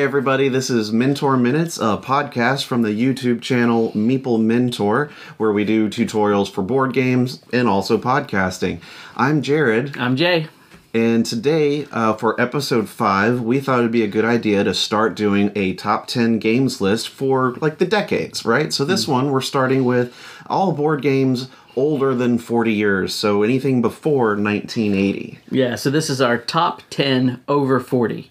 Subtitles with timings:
[0.00, 5.52] Hey, everybody, this is Mentor Minutes, a podcast from the YouTube channel Meeple Mentor, where
[5.52, 8.80] we do tutorials for board games and also podcasting.
[9.14, 10.46] I'm Jared, I'm Jay.
[10.94, 15.16] and today, uh, for episode 5, we thought it'd be a good idea to start
[15.16, 18.72] doing a top 10 games list for like the decades, right?
[18.72, 23.82] So, this one, we're starting with all board games older than 40 years, so anything
[23.82, 25.40] before 1980.
[25.50, 28.30] Yeah, so this is our top 10 over 40,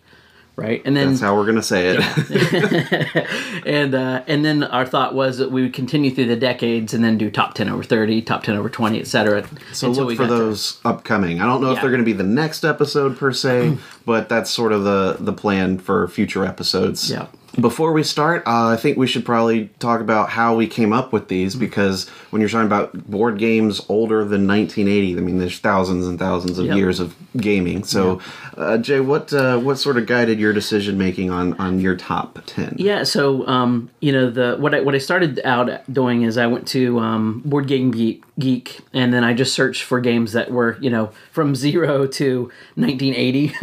[0.60, 0.82] right?
[0.86, 3.64] And then That's how we're going to say it.
[3.66, 7.04] and uh, and then our thought was that we would continue through the decades and
[7.04, 9.48] then do top 10 over 30, top 10 over 20, etc.
[9.74, 11.42] So look for those upcoming.
[11.42, 14.50] I don't know if they're going to be the next episode per se, but that's
[14.50, 17.10] sort of the the plan for future episodes.
[17.10, 17.28] Yeah.
[17.60, 21.12] Before we start, uh, I think we should probably talk about how we came up
[21.12, 21.60] with these Mm.
[21.60, 26.20] because when you're talking about board games older than 1980, I mean, there's thousands and
[26.20, 26.78] thousands of Yep.
[26.78, 27.84] years of gaming.
[27.84, 28.20] So,
[28.58, 32.40] uh, Jay, what uh, what sort of guided your decision making on on your top
[32.46, 32.76] 10?
[32.78, 36.46] Yeah, so um, you know the what I what I started out doing is I
[36.48, 40.50] went to um, Board Game Geek, Geek, and then I just searched for games that
[40.52, 43.54] were you know from zero to 1980,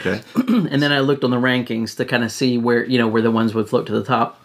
[0.00, 0.20] Okay.
[0.70, 3.22] and then I looked on the rankings to kind of see where you know where
[3.22, 4.40] the ones would float to the top.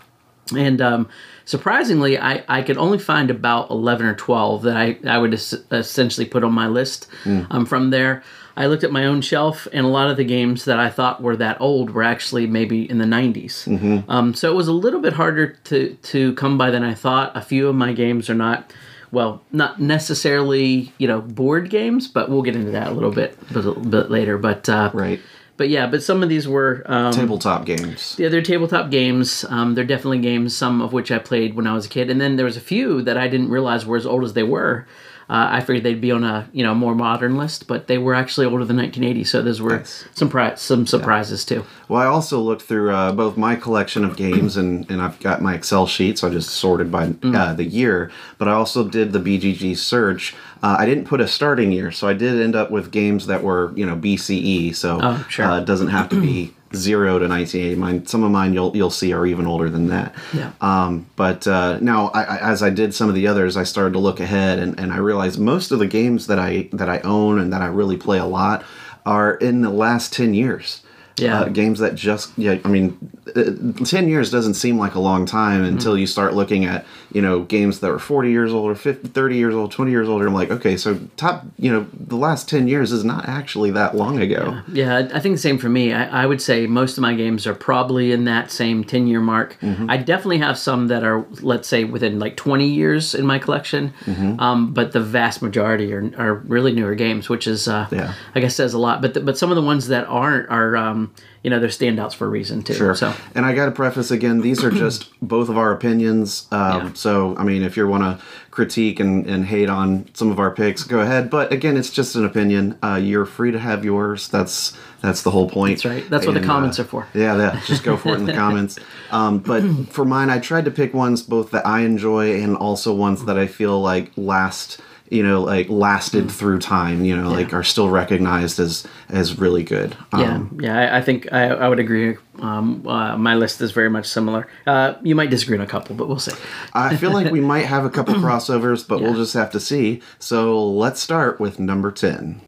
[0.56, 1.08] And um,
[1.46, 5.56] surprisingly, I, I could only find about 11 or 12 that I, I would es-
[5.72, 8.24] essentially put on my list um, from there.
[8.58, 11.24] I looked at my own shelf, and a lot of the games that I thought
[11.24, 14.10] were that old were actually maybe in the 90s.
[14.10, 17.36] Um, so it was a little bit harder to, to come by than I thought.
[17.36, 18.72] A few of my games are not,
[19.14, 23.38] well, not necessarily, you know, board games, but we'll get into that a little bit,
[23.52, 24.38] a little bit later.
[24.38, 25.20] But, uh, Right.
[25.56, 26.84] but yeah, but some of these were.
[26.88, 28.16] Um, Tabletop games.
[28.18, 29.46] yeah, they're tabletop games.
[29.50, 32.20] Um, they're definitely games, some of which I played when I was a kid, and
[32.20, 34.88] then there was a few that I didn't realize were as old as they were.
[35.30, 38.14] Uh, I figured they'd be on a you know more modern list, but they were
[38.14, 39.24] actually older than 1980.
[39.24, 40.06] So those were Nice.
[40.14, 41.66] some pri- some surprises too.
[41.88, 45.42] Well, I also looked through uh, both my collection of games and, and I've got
[45.42, 47.36] my Excel sheet, so I just sorted by Mm.
[47.36, 48.12] uh, the year.
[48.38, 50.36] But I also did the BGG search.
[50.62, 53.44] Uh, I didn't put a starting year, so I did end up with games that
[53.44, 54.74] were you know BCE.
[54.76, 55.46] So Oh, sure.
[55.46, 57.76] uh, it doesn't have to be zero to 1980.
[57.76, 60.14] Mine, some of mine you'll you'll see are even older than that.
[60.34, 60.52] Yeah.
[60.62, 63.94] Um, but uh, now, I, I, as I did some of the others, I started
[63.94, 67.00] to look ahead, and, and I realized most of the games that I that I
[67.00, 68.64] own and that I really play a lot
[69.06, 70.82] are in the last ten years.
[71.18, 71.42] Yeah.
[71.42, 72.58] Uh, games that just yeah.
[72.66, 72.98] I mean,
[73.36, 77.22] uh, ten years doesn't seem like a long time until you start looking at you
[77.22, 80.22] know games that were forty years old or 50, 30 years old, twenty years old.
[80.22, 83.96] I'm like, okay, so top you know the last ten years is not actually that
[83.96, 84.62] long ago.
[84.72, 85.94] Yeah, I I think the same for me.
[85.94, 89.22] I, I would say most of my games are probably in that same 10 year
[89.22, 89.58] mark.
[89.62, 89.90] Mm-hmm.
[89.90, 93.94] I definitely have some that are, let's say, within like 20 years in my collection.
[94.06, 94.40] Mm-hmm.
[94.40, 98.14] Um, but the vast majority are, are really newer games, which is, uh, Yeah.
[98.36, 99.02] I guess, says a lot.
[99.02, 102.16] But the, but some of the ones that aren't are, um, you know, they're standouts
[102.16, 102.74] for a reason too.
[102.74, 102.96] Sure.
[102.96, 106.48] So And I got to preface again, these are just both of our opinions.
[106.52, 106.94] Um, Yeah.
[106.94, 110.52] So, I mean, if you want to critique and, and hate on some of our
[110.52, 111.30] picks, go ahead.
[111.30, 112.78] But again, it's just an opinion.
[112.82, 114.30] Uh, you're free to have yours.
[114.30, 115.84] That's that's the whole point.
[115.84, 116.10] That's right.
[116.10, 117.08] That's what the comments uh, are for.
[117.14, 117.62] Yeah, yeah.
[117.66, 118.80] Just go for it in the comments.
[119.12, 122.94] Um, but for mine, I tried to pick ones both that I enjoy and also
[122.94, 124.80] ones that I feel like last.
[125.10, 127.06] You know, like lasted through time.
[127.06, 129.96] You know, like are still recognized as as really good.
[130.14, 132.18] yeah, Um, yeah, I, I think I, I would agree.
[132.40, 134.48] Um, uh, my list is very much similar.
[134.66, 136.32] Uh, you might disagree on a couple, but we'll see.
[136.74, 140.02] I feel like we might have a couple crossovers, but we'll just have to see.
[140.20, 142.42] So let's start with number 10.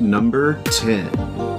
[0.00, 1.57] Number 10.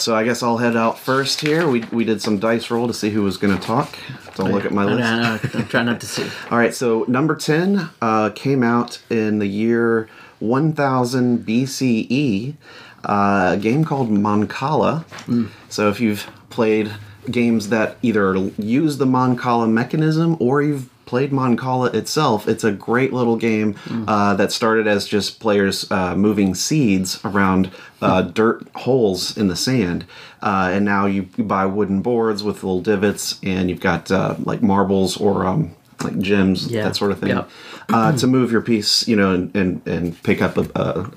[0.00, 1.68] So I guess I'll head out first here.
[1.68, 3.98] We, we did some dice roll to see who was going to talk.
[4.34, 4.98] Don't look at my list.
[5.00, 6.22] know, I know, I'm trying not to see.
[6.50, 12.54] All right, so number 10 uh, came out in the year 1000 BCE,
[13.04, 15.04] uh, a game called Mancala.
[15.68, 16.92] So if you've played
[17.30, 23.14] games that either use the Mancala mechanism or you've played Mancala itself, it's a great
[23.14, 23.74] little game
[24.06, 27.70] uh, that started as just players uh, moving seeds around
[28.02, 30.04] uh, dirt holes in the sand.
[30.42, 34.62] Uh, and now you buy wooden boards with little divots, and you've got uh, like
[34.62, 36.84] marbles or um, like gems, Yeah.
[36.84, 37.30] that sort of thing,
[37.90, 40.66] uh, to move your piece, you know, and, and, and pick up a,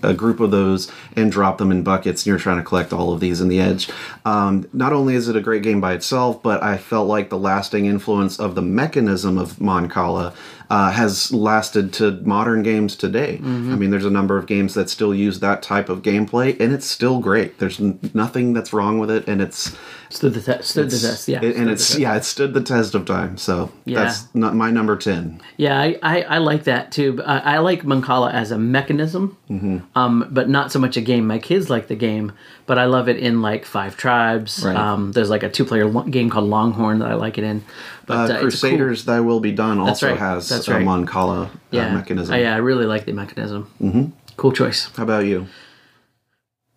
[0.04, 2.22] a, a group of those and drop them in buckets.
[2.24, 3.90] And you're trying to collect all of these in the edge.
[4.26, 7.38] Um, not only is it a great game by itself, but I felt like the
[7.38, 10.34] lasting influence of the mechanism of Mancala
[10.72, 13.38] uh, has lasted to modern games today.
[13.44, 16.72] I mean, there's a number of games that still use that type of gameplay, and
[16.74, 17.60] it's still great.
[17.60, 19.76] There's n- nothing that's wrong with it, and it's
[20.10, 20.70] stood the test.
[20.70, 21.28] Stood the test.
[21.28, 23.38] Yeah, It- and it's yeah, it stood the test of time.
[23.38, 24.04] So Yeah.
[24.06, 25.42] that's not my number ten.
[25.58, 27.22] Yeah, I, I, I like that too.
[27.26, 29.36] I, I like Mancala as a mechanism,
[29.96, 31.28] um, but not so much a game.
[31.28, 32.32] My kids like the game,
[32.66, 34.64] but I love it in like Five Tribes.
[34.66, 34.76] Right.
[34.76, 37.64] Um, there's like a two-player lo- game called Longhorn that I like it in.
[38.08, 40.18] But Uh, uh, it's cool- Crusaders, Thy Will Be Done also right.
[40.18, 40.86] has That's a right.
[40.86, 42.34] Mancala uh, yeah, mechanism.
[42.34, 43.68] Uh, yeah, I really like the mechanism.
[43.82, 44.06] Mm-hmm.
[44.38, 45.48] Cool choice How about you?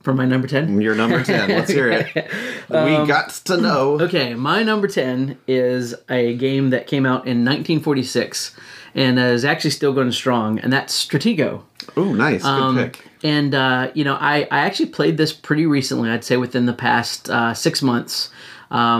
[0.03, 0.81] for my number ten.
[0.83, 1.49] You're number ten.
[1.49, 2.07] Let's hear it.
[2.69, 3.95] we got to know.
[3.95, 8.55] Um, Okay, my number 10 is a game that came out in 1946
[8.95, 11.63] and is actually still going strong, and that's Stratego.
[11.97, 12.43] Oh, nice.
[12.43, 13.01] Good Um, pick.
[13.23, 16.75] And, uh, you know, I, I actually played this pretty recently, I'd say within the
[16.75, 18.29] past uh, six months.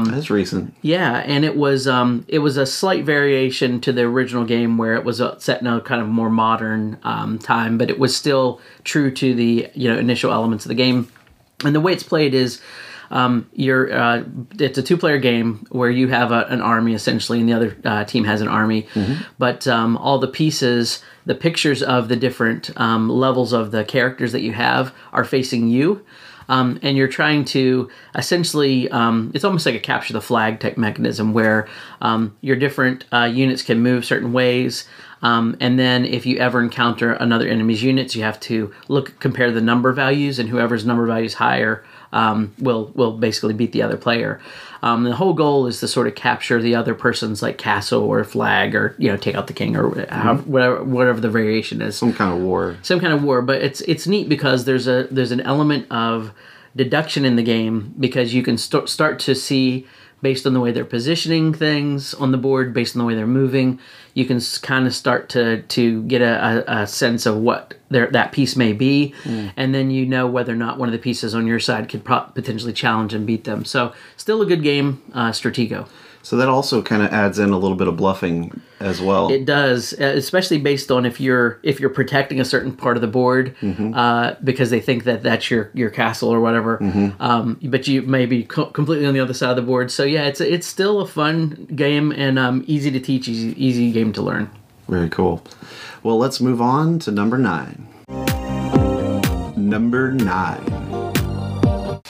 [0.05, 0.73] That's recent.
[0.83, 4.95] Yeah, and it was um, it was a slight variation to the original game where
[4.95, 8.15] it was uh, set in a kind of more modern um, time, but it was
[8.15, 11.11] still true to the you know initial elements of the game.
[11.65, 12.61] And the way it's played is
[13.11, 14.23] um, you're uh,
[14.61, 17.77] it's a two player game where you have a, an army essentially, and the other
[17.85, 18.87] uh, team has an army.
[19.39, 24.31] But um, all the pieces, the pictures of the different um, levels of the characters
[24.31, 26.07] that you have are facing you
[26.49, 30.77] um, and you're trying to essentially um, it's almost like a capture the flag type
[30.77, 31.69] mechanism where
[32.01, 34.89] um, your different uh, units can move certain ways.
[35.23, 39.51] Um, and then if you ever encounter another enemy's units you have to look compare
[39.51, 41.83] the number values and whoever's number value is higher
[42.15, 44.41] um, will will basically beat the other player.
[44.83, 48.23] Um, the whole goal is to sort of capture the other person's like castle or
[48.23, 51.97] flag or you know take out the king or how, whatever whatever the variation is.
[51.97, 52.77] Some kind of war.
[52.83, 56.33] some kind of war but it's it's neat because there's a there's an element of
[56.77, 59.87] deduction in the game because you can st- start to see
[60.25, 63.27] based on the way they're positioning things on the board based on the way they're
[63.43, 63.79] moving
[64.15, 68.07] you can kind of start to to get a, a, a sense of what their,
[68.13, 69.15] that piece may be.
[69.57, 72.05] And then you know whether or not one of the pieces on your side could
[72.05, 73.65] pro- potentially challenge and beat them.
[73.65, 75.89] So still a good game uh, stratego
[76.25, 79.31] So that also kind of adds in a little bit of bluffing as well.
[79.31, 83.07] It does, especially based on if you're if you're protecting a certain part of the
[83.09, 86.79] board uh, because they think that that's your your castle or whatever.
[87.21, 89.91] Um, but you may be co- completely on the other side of the board.
[89.91, 93.93] So yeah, it's it's still a fun game and um, easy to teach, easy, easy
[93.93, 94.51] game to learn.
[94.89, 95.45] Very cool.
[96.03, 97.87] Well, let's move on to number nine.
[99.59, 100.84] Number nine.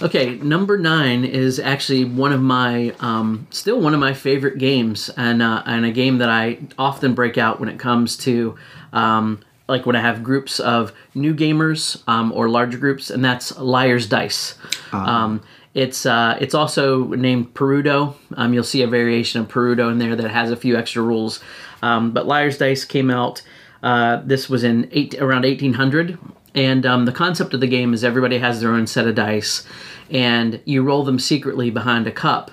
[0.04, 5.08] Okay, number nine is actually one of my, um, still one of my favorite games,
[5.16, 8.54] and uh, and a game that I often break out when it comes to,
[8.92, 13.58] um, like when I have groups of new gamers um, or larger groups, and that's
[13.58, 14.56] Liar's Dice.
[14.92, 15.42] Um,
[15.72, 18.14] it's uh, it's also named Perudo.
[18.36, 21.40] Um, you'll see a variation of Perudo in there that has a few extra rules,
[21.80, 23.40] um, but Liar's Dice came out.
[23.82, 26.18] Uh, this was in eight, around 1800,
[26.54, 29.66] and um, the concept of the game is everybody has their own set of dice,
[30.10, 32.50] and you roll them secretly behind a cup.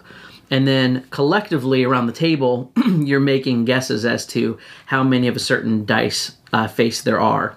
[0.50, 4.58] And then collectively around the table, you're making guesses as to
[4.88, 7.56] how many of a certain dice uh, face there are.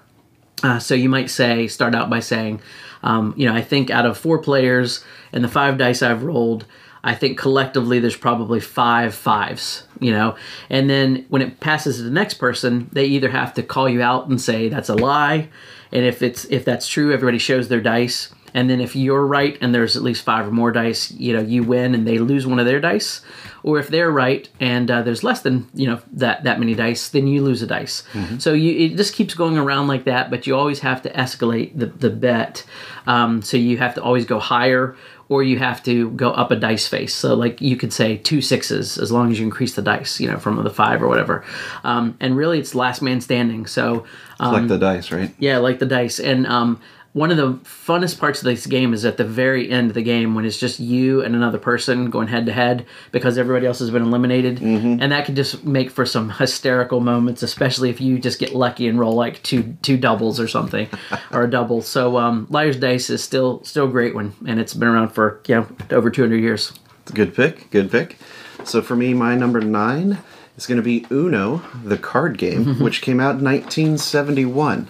[0.62, 2.60] Uh, so you might say, start out by saying,
[3.02, 6.64] um, you know, I think out of four players and the five dice I've rolled,
[7.02, 10.36] I think collectively there's probably five fives, you know.
[10.70, 14.00] And then when it passes to the next person, they either have to call you
[14.00, 15.50] out and say that's a lie,
[15.94, 18.30] and if it's if that's true, everybody shows their dice.
[18.54, 21.42] And then if you're right and there's at least five or more dice, you know,
[21.42, 23.20] you win and they lose one of their dice.
[23.64, 27.08] Or if they're right and uh, there's less than you know that that many dice,
[27.08, 28.02] then you lose a dice.
[28.38, 30.30] So you it just keeps going around like that.
[30.30, 32.64] But you always have to escalate the the bet.
[33.06, 34.96] Um, so you have to always go higher
[35.28, 37.14] or you have to go up a dice face.
[37.14, 40.30] So like you could say two sixes as long as you increase the dice, you
[40.30, 41.44] know, from the five or whatever.
[41.82, 43.66] Um, and really, it's last man standing.
[43.66, 44.04] So
[44.38, 45.34] um, Collect the dice, right?
[45.38, 46.20] yeah, like the dice.
[46.20, 46.80] And um,
[47.14, 50.02] one of the funnest parts of this game is at the very end of the
[50.02, 53.78] game when it's just you and another person going head to head because everybody else
[53.78, 54.60] has been eliminated.
[55.00, 58.88] And that can just make for some hysterical moments, especially if you just get lucky
[58.88, 60.88] and roll like two two doubles or something
[61.30, 61.82] or a double.
[61.82, 65.40] So um, Liar's Dice is still still a great one, and it's been around for
[65.46, 66.72] you know over 200 years.
[67.14, 67.70] Good pick.
[67.70, 68.18] Good pick.
[68.64, 70.18] So for me, my number nine
[70.56, 74.88] is going to be Uno, the card game, which came out in 1971.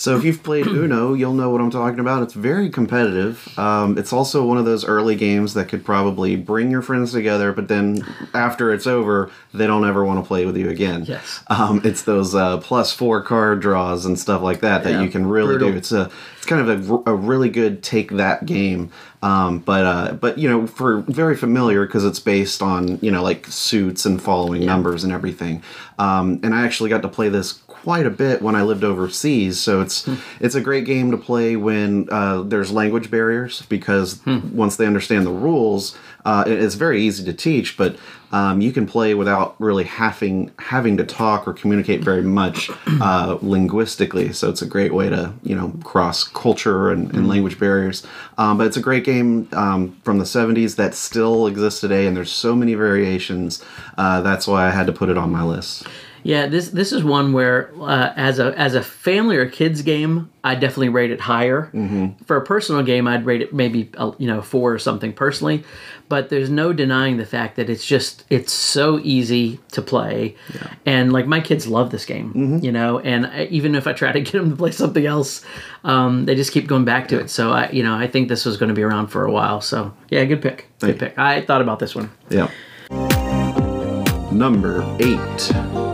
[0.00, 2.22] So if you've played Uno, you'll know what I'm talking about.
[2.22, 3.46] It's very competitive.
[3.58, 7.52] Um, it's also one of those early games that could probably bring your friends together,
[7.52, 8.02] but then
[8.32, 11.04] after it's over, they don't ever want to play with you again.
[11.06, 11.44] Yes.
[11.48, 15.10] Um, it's those uh, plus four card draws and stuff like that that Yeah, you
[15.10, 15.72] can really brutal.
[15.72, 15.76] do.
[15.76, 18.90] It's a it's kind of a, a really good take that game
[19.22, 23.22] Um, but uh, but you know, for very familiar because it's based on you know
[23.22, 25.62] like suits and following numbers and everything.
[25.98, 27.52] Um, and I actually got to play this
[27.82, 29.58] quite a bit when I lived overseas.
[29.58, 30.08] So it's
[30.40, 35.26] it's a great game to play when uh, there's language barriers because once they understand
[35.26, 37.76] the rules, uh, it's very easy to teach.
[37.76, 37.96] But
[38.32, 43.38] um, you can play without really having having to talk or communicate very much uh,
[43.40, 44.32] linguistically.
[44.32, 48.06] So it's a great way to you know cross culture and, and language barriers.
[48.38, 52.16] Um, but it's a great game um, from the 70s that still exists today, and
[52.16, 53.64] there's so many variations.
[53.96, 55.86] Uh, that's why I had to put it on my list.
[56.22, 60.30] Yeah, this this is one where uh, as a as a family or kids game,
[60.44, 61.70] I definitely rate it higher.
[61.72, 62.24] Mm-hmm.
[62.24, 65.64] For a personal game, I'd rate it maybe uh, you know four or something personally,
[66.08, 70.36] but there's no denying the fact that it's just it's so easy to play,
[70.84, 74.12] and like my kids love this game, you know, and I, even if I try
[74.12, 75.42] to get them to play something else,
[75.84, 77.30] um, they just keep going back to it.
[77.30, 79.60] So I you know I think this was going to be around for a while.
[79.60, 81.18] So yeah, good pick, good pick.
[81.18, 82.10] I thought about this one.
[82.28, 82.50] Yeah.
[84.32, 85.89] Number eight.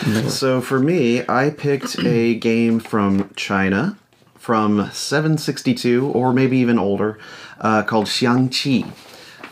[0.28, 3.98] So for me, I picked a game from China
[4.36, 7.18] from 762 or maybe even older
[7.60, 8.90] uh, called Xiangqi.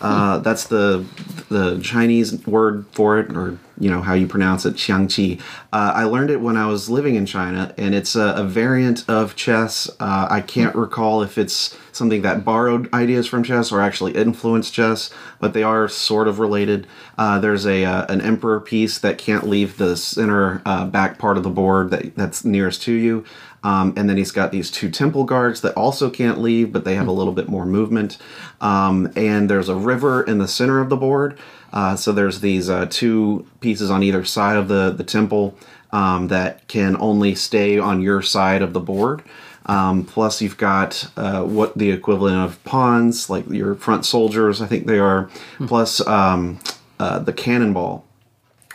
[0.01, 1.05] Uh, that's the
[1.49, 5.41] the Chinese word for it, or you know how you pronounce it, Xiangqi.
[5.73, 9.05] Uh, I learned it when I was living in China, and it's a, a variant
[9.09, 9.89] of chess.
[9.99, 14.73] Uh, I can't recall if it's something that borrowed ideas from chess or actually influenced
[14.73, 16.87] chess, but they are sort of related.
[17.17, 21.37] Uh, there's a uh, an emperor piece that can't leave the center uh, back part
[21.37, 23.25] of the board that that's nearest to you.
[23.65, 26.95] Um, and then he's got these two temple guards that also can't leave, but they
[26.95, 28.19] have a little bit more movement.
[28.61, 31.39] Um, and there's a river in the center of the board.
[31.73, 35.57] Uh, so there's these uh, two pieces on either side of the, the temple
[35.91, 39.23] um, that can only stay on your side of the board.
[39.67, 44.67] Um, plus, you've got uh, what the equivalent of pawns, like your front soldiers, I
[44.67, 45.29] think they are,
[45.67, 46.59] plus um,
[46.99, 48.07] uh, the cannonball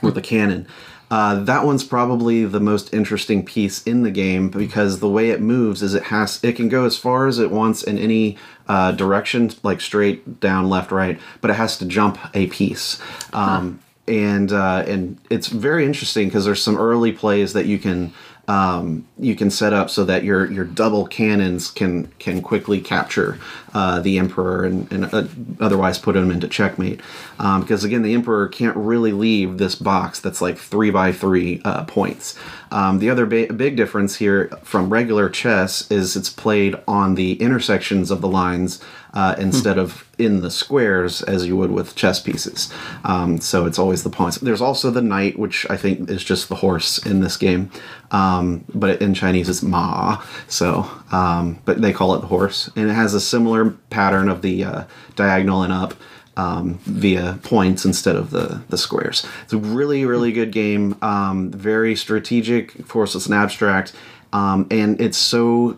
[0.04, 0.68] or the cannon.
[1.13, 5.39] Uh, that one's probably the most interesting piece in the game because the way it
[5.39, 8.36] moves is it has it can go as far as it wants in any
[8.67, 13.00] uh, direction, like straight down, left, right, but it has to jump a piece.
[13.32, 18.12] Um, And uh, and it's very interesting because there's some early plays that you can
[18.48, 23.40] um, you can set up so that your your double cannons can can quickly capture
[23.74, 25.26] uh, the emperor and, and uh,
[25.62, 27.00] otherwise put him into checkmate.
[27.40, 31.62] Um, because again, the emperor can't really leave this box that's like three by three
[31.64, 32.38] uh, points.
[32.74, 37.34] Um, the other ba- big difference here from regular chess is it's played on the
[37.34, 38.82] intersections of the lines
[39.13, 42.74] uh, instead of in the squares as you would with chess pieces.
[43.03, 44.38] Um, so it's always the pawns.
[44.38, 47.70] There's also the knight, which I think is just the horse in this game,
[48.10, 50.24] um, but in Chinese it's ma.
[50.48, 54.42] So, um, but they call it the horse, and it has a similar pattern of
[54.42, 54.84] the uh,
[55.15, 55.94] diagonal and up.
[56.36, 59.24] Um, via points instead of the the squares.
[59.44, 60.98] It's a really really good game.
[61.04, 62.74] Um, very strategic.
[62.80, 63.94] Of course, it's an abstract,
[64.32, 65.78] um, and it's so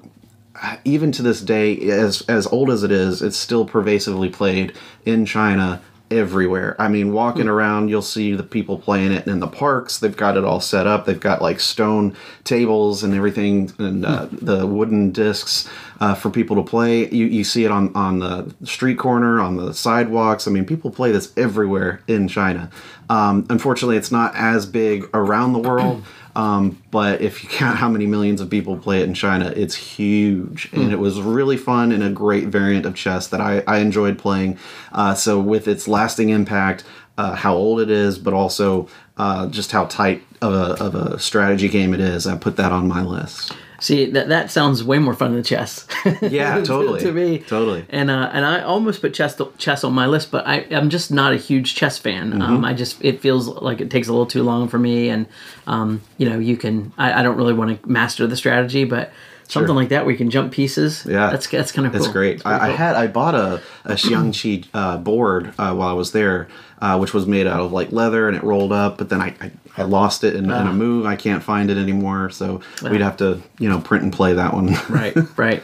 [0.86, 4.74] even to this day, as as old as it is, it's still pervasively played
[5.06, 5.82] in China
[6.12, 6.76] everywhere.
[6.80, 10.00] I mean, walking around, you'll see the people playing it in the parks.
[10.00, 11.06] They've got it all set up.
[11.06, 15.68] They've got like stone tables and everything, and uh, the wooden discs
[16.00, 17.10] uh, for people to play.
[17.10, 20.48] You you see it on on the street corner, on the sidewalks.
[20.48, 22.70] I mean, people play this everywhere in China.
[23.10, 26.04] Um, unfortunately, it's not as big around the world.
[26.36, 29.76] Um, but if you count how many millions of people play it in China, it's
[29.76, 30.70] huge.
[30.74, 34.20] And it was really fun and a great variant of chess that I, I enjoyed
[34.20, 34.58] playing.
[34.92, 36.84] Uh, so, with its lasting impact,
[37.18, 38.88] uh, how old it is, but also
[39.18, 42.72] uh, just how tight of a, of a strategy game it is, I put that
[42.72, 43.56] on my list.
[43.86, 45.86] See that that sounds way more fun than chess.
[46.22, 47.00] Yeah, to- totally.
[47.02, 47.86] to me, Totally.
[47.90, 51.12] And uh, and I almost put chess chess on my list, but I I'm just
[51.12, 52.32] not a huge chess fan.
[52.32, 52.42] Mm-hmm.
[52.42, 55.28] Um, I just it feels like it takes a little too long for me, and
[55.68, 59.12] um, you know you can I, I don't really want to master the strategy, but
[59.48, 59.76] something Sure.
[59.76, 61.06] like that where you can jump pieces.
[61.08, 61.30] Yeah.
[61.30, 62.02] that's that's kind of cool.
[62.04, 62.42] It's great.
[62.44, 66.12] pretty I, I had I bought a a Xiangqi uh, board uh, while I was
[66.12, 66.48] there,
[66.82, 68.98] uh, which was made out of like leather and it rolled up.
[68.98, 70.70] But then I I, I lost it in, in Ah.
[70.70, 71.06] a move.
[71.06, 72.30] I can't find it anymore.
[72.30, 74.76] So we'd have to you know print and play that one.
[74.90, 75.64] right, right.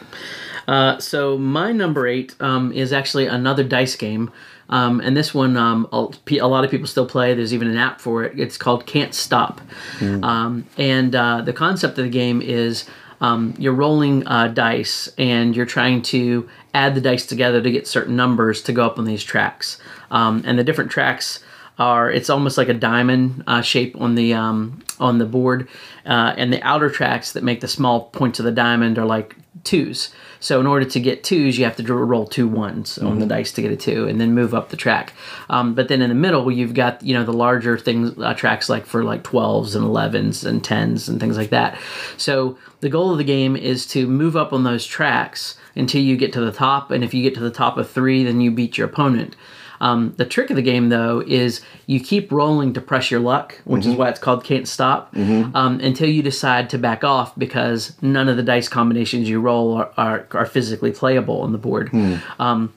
[0.68, 4.30] Uh, so my number eight um, is actually another dice game,
[4.70, 6.06] um, and this one um, a
[6.40, 7.34] a lot of people still play.
[7.34, 8.38] There's even an app for it.
[8.38, 9.60] It's called Can't Stop,
[10.00, 12.84] um, and uh, the concept of the game is
[13.22, 17.86] um, you're rolling uh, dice and you're trying to add the dice together to get
[17.86, 19.78] certain numbers to go up on these tracks,
[20.10, 21.38] um, and the different tracks
[21.78, 25.68] are it's almost like a diamond uh, shape on the um, on the board,
[26.06, 29.36] uh, and the outer tracks that make the small points of the diamond are like
[29.64, 30.12] twos.
[30.40, 33.52] So in order to get twos, you have to roll two ones on the dice
[33.52, 35.12] to get a two, and then move up the track.
[35.48, 38.68] Um, but then in the middle, you've got you know the larger things uh, tracks
[38.68, 41.78] like for like twelves and elevens and tens and things like that.
[42.16, 46.16] So the goal of the game is to move up on those tracks until you
[46.16, 48.50] get to the top, and if you get to the top of three, then you
[48.50, 49.36] beat your opponent.
[49.82, 53.60] Um, the trick of the game, though, is you keep rolling to press your luck,
[53.64, 55.12] which is why it's called Can't Stop,
[55.54, 59.74] um, until you decide to back off because none of the dice combinations you roll
[59.74, 61.90] are, are, are physically playable on the board.
[62.38, 62.72] Um,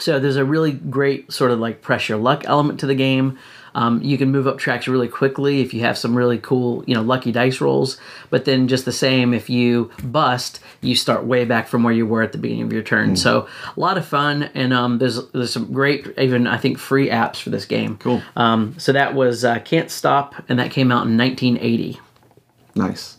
[0.00, 3.38] so there's a really great sort of like press your luck element to the game.
[3.76, 6.94] Um, you can move up tracks really quickly if you have some really cool, you
[6.94, 7.98] know, lucky dice rolls.
[8.30, 12.06] But then just the same, if you bust, you start way back from where you
[12.06, 13.16] were at the beginning of your turn.
[13.16, 17.10] So a lot of fun, and um, there's there's some great, even I think free
[17.10, 17.98] apps for this game.
[17.98, 18.22] Cool.
[18.34, 22.00] Um, so that was uh, Can't Stop, and that came out in 1980.
[22.74, 23.15] Nice.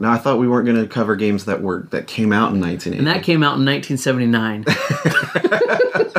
[0.00, 2.60] Now I thought we weren't going to cover games that were that came out in
[2.60, 2.98] 1980.
[2.98, 4.64] And that came out in 1979.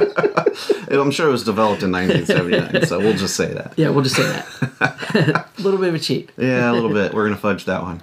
[1.10, 3.74] I'm sure it was developed in 1979, so we'll just say that.
[3.78, 5.46] yeah, we'll just say that.
[5.58, 6.30] a little bit of a cheat.
[6.38, 7.14] Yeah, a little bit.
[7.14, 8.02] We're going to fudge that one.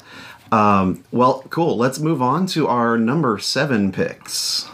[0.53, 1.77] Um, well, cool.
[1.77, 4.69] Let's move on to our number seven picks.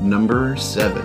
[0.00, 1.04] Number seven.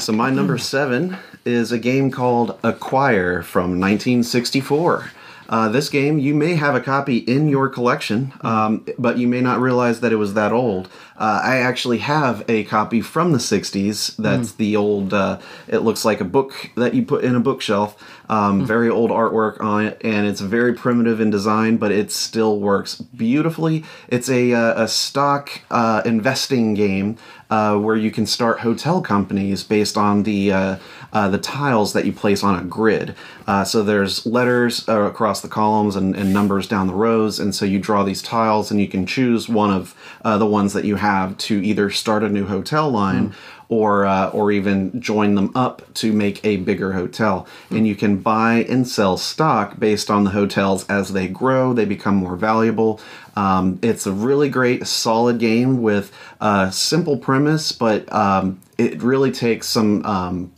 [0.00, 5.10] So my number seven is a game called Acquire from 1964.
[5.54, 9.40] Uh, this game, you may have a copy in your collection, um, but you may
[9.40, 10.88] not realize that it was that old.
[11.16, 14.16] Uh, I actually have a copy from the 60s.
[14.16, 17.96] That's the old, uh, it looks like a book that you put in a bookshelf.
[18.28, 22.58] Um, Very old artwork on it, and it's very primitive in design, but it still
[22.58, 23.84] works beautifully.
[24.08, 27.16] It's a, uh, a stock uh, investing game
[27.48, 30.78] uh, where you can start hotel companies based on the
[31.14, 33.14] uh, uh, the tiles that you place on a grid.
[33.46, 37.54] Uh, so there's letters uh, across the columns and, and numbers down the rows, and
[37.54, 40.84] so you draw these tiles, and you can choose one of uh, the ones that
[40.84, 43.34] you have to either start a new hotel line.
[43.70, 47.48] Or, uh, or even join them up to make a bigger hotel.
[47.70, 51.86] And you can buy and sell stock based on the hotels as they grow, they
[51.86, 53.00] become more valuable.
[53.34, 59.32] Um, it's a really great, solid game with a simple premise, but um, it really
[59.32, 60.52] takes some um,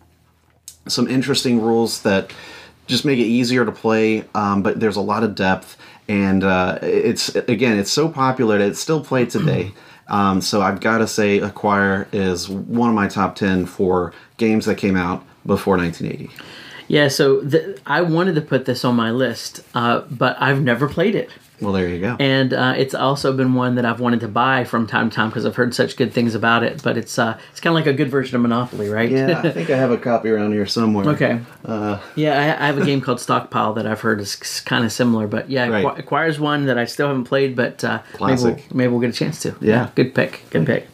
[0.88, 2.32] some interesting rules that
[2.86, 4.24] just make it easier to play.
[4.34, 5.76] Um, but there's a lot of depth,
[6.08, 9.72] and uh, it's again, it's so popular that it's still played today.
[10.08, 14.66] Um, so I've got to say, Acquire is one of my top ten for games
[14.66, 16.32] that came out before 1980.
[16.86, 20.88] Yeah, so th- I wanted to put this on my list, uh, but I've never
[20.88, 21.30] played it.
[21.60, 22.16] Well, there you go.
[22.20, 25.30] And uh, it's also been one that I've wanted to buy from time to time
[25.30, 26.82] because I've heard such good things about it.
[26.82, 29.10] But it's uh, it's kind of like a good version of Monopoly, right?
[29.10, 31.06] yeah, I think I have a copy around here somewhere.
[31.08, 31.40] okay.
[31.64, 34.92] Uh, Yeah, I, I have a game called Stockpile that I've heard is kind of
[34.92, 35.26] similar.
[35.26, 35.84] But yeah, Right.
[35.86, 39.10] Acqu- Acquire's one that I still haven't played, but uh, maybe, we'll, maybe we'll get
[39.10, 39.54] a chance to.
[39.60, 39.90] Yeah.
[39.94, 40.42] good pick.
[40.50, 40.88] Good pick.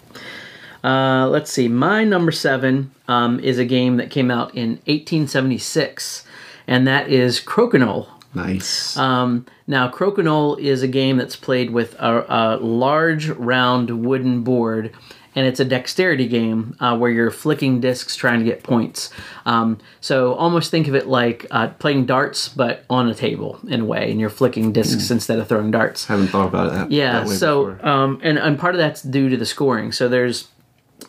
[0.85, 1.69] Uh, let's see.
[1.69, 6.25] My number seven um, is a game that came out in 1876,
[6.67, 8.09] and that is Crokinole.
[8.35, 8.97] Nice.
[8.97, 14.93] Um, now, Crokinole is a game that's played with a, a large, round wooden board,
[15.35, 19.11] and it's a dexterity game uh, where you're flicking discs trying to get points.
[19.47, 23.81] Um, so, almost think of it like uh, playing darts, but on a table in
[23.81, 26.07] a way, and you're flicking discs instead of throwing darts.
[26.07, 27.25] Haven't thought about it that, Yeah.
[27.25, 29.93] that So, um, and and part of that's due to the scoring.
[29.93, 30.49] So there's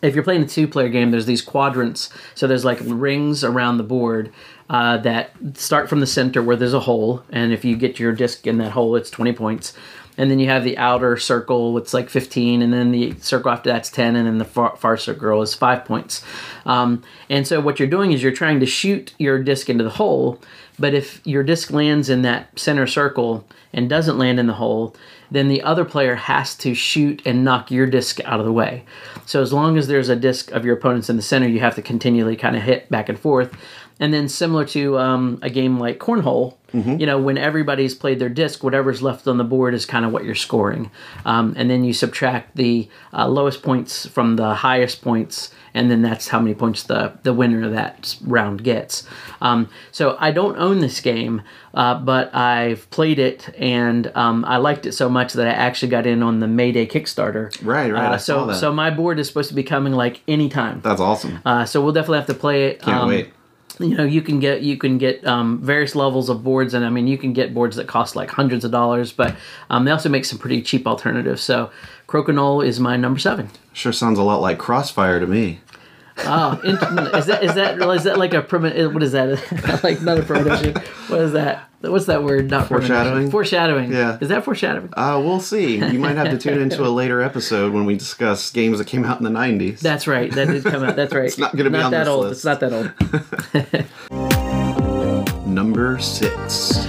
[0.01, 2.09] if you're playing a two-player game, there's these quadrants.
[2.35, 4.33] So there's like rings around the board
[4.73, 8.11] uh, that start from the center where there's a hole, and if you get your
[8.11, 9.73] disc in that hole, it's 20 points.
[10.17, 13.69] And then you have the outer circle, it's like 15, and then the circle after
[13.69, 16.23] that's 10, and then the far, far circle is five points.
[16.65, 19.91] Um, and so what you're doing is you're trying to shoot your disc into the
[19.91, 20.41] hole,
[20.79, 24.95] but if your disc lands in that center circle and doesn't land in the hole,
[25.29, 28.83] then the other player has to shoot and knock your disc out of the way.
[29.27, 31.75] So as long as there's a disc of your opponent's in the center, you have
[31.75, 33.55] to continually kind of hit back and forth.
[33.99, 38.29] And then similar to um, a game like Cornhole, you know, when everybody's played their
[38.29, 40.89] disc, whatever's left on the board is kind of what you're scoring.
[41.23, 46.01] Um, and then you subtract the uh, lowest points from the highest points, and then
[46.01, 49.07] that's how many points the, the winner of that round gets.
[49.39, 51.43] Um, so I don't own this game,
[51.75, 55.89] uh, but I've played it, and um, I liked it so much that I actually
[55.89, 57.55] got in on the Mayday Kickstarter.
[57.63, 60.81] Right, right, Uh, so so my board is supposed to be coming like anytime.
[60.81, 61.39] That's awesome.
[61.45, 62.81] Uh, so we'll definitely have to play it.
[62.81, 63.31] Can't Um, wait.
[63.79, 66.89] You know, you can get you can get um, various levels of boards, and I
[66.89, 69.35] mean, you can get boards that cost like hundreds of dollars, but
[69.69, 71.41] um, they also make some pretty cheap alternatives.
[71.41, 71.71] So,
[72.07, 73.49] Crokinole is my number seven.
[73.73, 75.59] Sure sounds a lot like Crossfire to me.
[76.19, 78.93] Oh, is that is that is that like a premonition?
[78.93, 79.81] What is that?
[79.83, 80.73] like not a premonition.
[81.07, 81.69] What is that?
[81.81, 82.49] What's that word?
[82.49, 83.29] Not Foreshadowing?
[83.29, 83.91] Foreshadowing.
[83.91, 84.17] Yeah.
[84.21, 84.93] Is that foreshadowing?
[84.93, 85.75] Uh, we'll see.
[85.77, 89.03] You might have to tune into a later episode when we discuss games that came
[89.03, 89.79] out in the 90s.
[89.81, 90.31] That's right.
[90.31, 90.95] That did come out.
[90.95, 91.25] That's right.
[91.25, 92.27] it's not gonna be on that this old.
[92.27, 92.45] list.
[92.45, 92.71] It's not that
[95.33, 95.47] old.
[95.47, 96.87] Number six.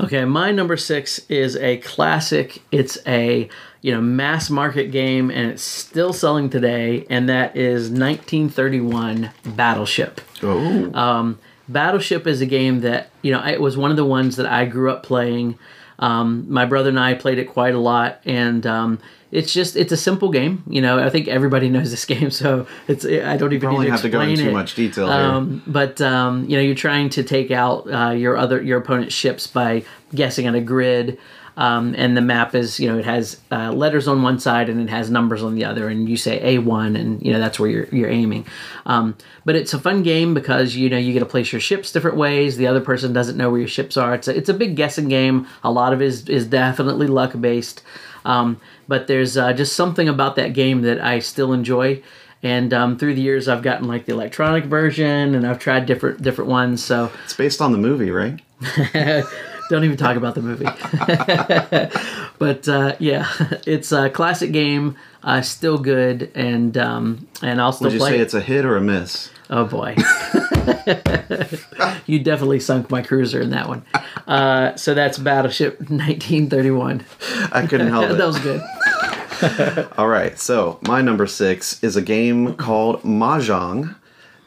[0.00, 2.62] Okay, my number six is a classic.
[2.72, 3.48] It's a
[3.82, 10.20] you know mass market game, and it's still selling today, and that is 1931 Battleship.
[10.42, 10.92] Oh.
[10.94, 14.46] Um, Battleship is a game that you know it was one of the ones that
[14.46, 15.58] I grew up playing.
[15.98, 18.98] Um, my brother and I played it quite a lot, and um,
[19.32, 20.62] it's just it's a simple game.
[20.68, 23.86] You know, I think everybody knows this game, so it's I don't even Probably need
[23.86, 25.16] to have to go into too much detail here.
[25.16, 29.14] Um, but um, you know, you're trying to take out uh, your other your opponent's
[29.14, 31.18] ships by guessing on a grid.
[31.56, 34.80] Um, and the map is, you know, it has uh, letters on one side and
[34.80, 37.68] it has numbers on the other, and you say A1, and you know that's where
[37.68, 38.46] you're you're aiming.
[38.86, 41.92] Um, but it's a fun game because you know you get to place your ships
[41.92, 42.56] different ways.
[42.56, 44.14] The other person doesn't know where your ships are.
[44.14, 45.46] It's a, it's a big guessing game.
[45.62, 47.82] A lot of it is is definitely luck based.
[48.24, 52.02] Um, but there's uh, just something about that game that I still enjoy.
[52.44, 56.22] And um, through the years, I've gotten like the electronic version, and I've tried different
[56.22, 56.82] different ones.
[56.82, 58.40] So It's based on the movie, right?
[59.72, 60.64] don't even talk about the movie.
[62.38, 63.26] but uh, yeah,
[63.66, 68.10] it's a classic game, uh, still good, and um, and I'll still Would you play.
[68.10, 68.22] say it.
[68.22, 69.30] it's a hit or a miss?
[69.50, 69.96] Oh boy,
[72.06, 73.84] you definitely sunk my cruiser in that one.
[74.26, 77.04] Uh, so that's Battleship 1931.
[77.50, 78.18] I couldn't help it.
[78.18, 79.88] that was good.
[79.98, 83.96] All right, so my number six is a game called Mahjong,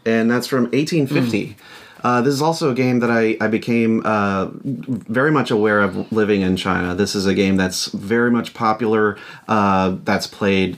[0.05, 1.57] and that's from 1850.
[2.05, 6.11] Uh, this is also a game that I, I became uh, very much aware of
[6.11, 6.93] living in China.
[6.93, 10.77] This is a game that's very much popular, uh, that's played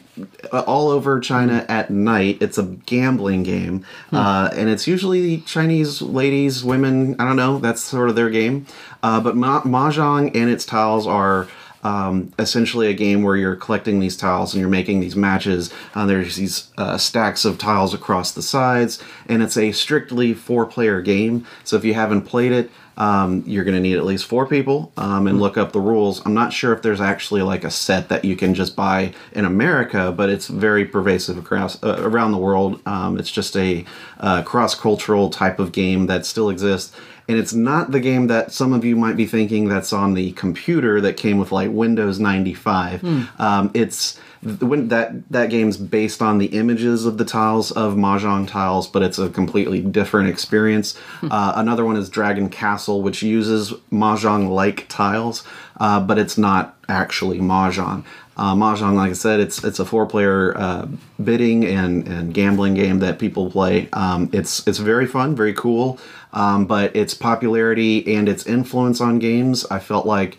[0.53, 2.37] uh, all over China at night.
[2.39, 7.81] It's a gambling game, uh, and it's usually Chinese ladies, women, I don't know, that's
[7.83, 8.65] sort of their game.
[9.03, 11.49] Uh, but Ma- Mahjong and its tiles are
[11.83, 15.73] um, essentially a game where you're collecting these tiles and you're making these matches.
[15.95, 20.65] Uh, there's these uh, stacks of tiles across the sides, and it's a strictly four
[20.65, 21.45] player game.
[21.63, 24.91] So if you haven't played it, um, you're going to need at least four people
[24.97, 26.25] um, and look up the rules.
[26.25, 29.45] I'm not sure if there's actually like a set that you can just buy in
[29.45, 32.81] America, but it's very pervasive across uh, around the world.
[32.87, 33.85] Um, it's just a
[34.19, 36.95] uh, cross cultural type of game that still exists
[37.27, 40.31] and it's not the game that some of you might be thinking that's on the
[40.33, 43.03] computer that came with like Windows 95.
[43.39, 44.17] Um, it's
[44.59, 49.01] when that that game's based on the images of the tiles of mahjong tiles, but
[49.01, 50.97] it's a completely different experience.
[51.23, 55.43] Uh, another one is Dragon Castle, which uses mahjong-like tiles,
[55.79, 58.03] uh, but it's not actually mahjong.
[58.37, 60.87] Uh, mahjong, like I said, it's it's a four-player uh,
[61.23, 63.89] bidding and, and gambling game that people play.
[63.93, 65.99] Um, it's it's very fun, very cool,
[66.33, 70.37] um, but its popularity and its influence on games, I felt like,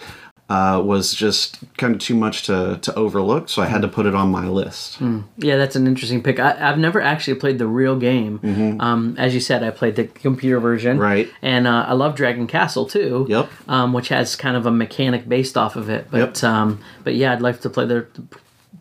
[0.51, 3.51] uh, was just kind of too much to to overlook.
[3.51, 4.99] So I had to put it on my list.
[5.37, 6.41] Yeah, that's an interesting pick.
[6.41, 8.41] I, I've never actually played the real game.
[8.81, 10.95] Um, as you said, I played the computer version.
[10.97, 11.03] Mm-hmm.
[11.03, 11.31] Right.
[11.43, 13.27] And uh, I love Dragon Castle too.
[13.29, 13.51] Yep.
[13.69, 16.11] Um, which has kind of a mechanic based off of it.
[16.11, 16.45] But Yep.
[16.45, 18.07] um, but yeah, I'd like to play the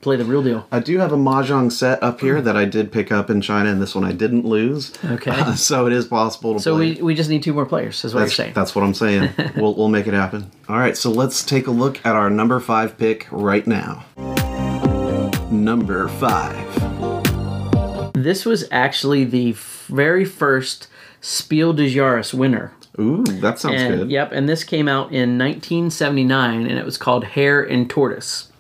[0.02, 0.68] play the real deal.
[0.72, 3.70] I do have a mahjong set up here that I did pick up in China,
[3.72, 4.94] and this one I didn't lose.
[5.06, 5.52] Okay.
[5.56, 6.94] so it is possible to So play.
[6.96, 8.54] we, we just need two more players, is what That's, you're saying.
[8.54, 9.30] that's what I'm saying.
[9.58, 10.52] we'll, we'll make it happen.
[10.70, 14.06] All right, so let's take a look at our number five pick right now.
[15.52, 16.54] Number five.
[18.14, 19.54] This was actually the
[19.88, 20.88] very first
[21.22, 22.74] Spiel des Jahres winner.
[23.00, 24.12] Ooh, that sounds And, good.
[24.12, 28.52] Yep, and this came out in 1979, and it was called Hare and Tortoise.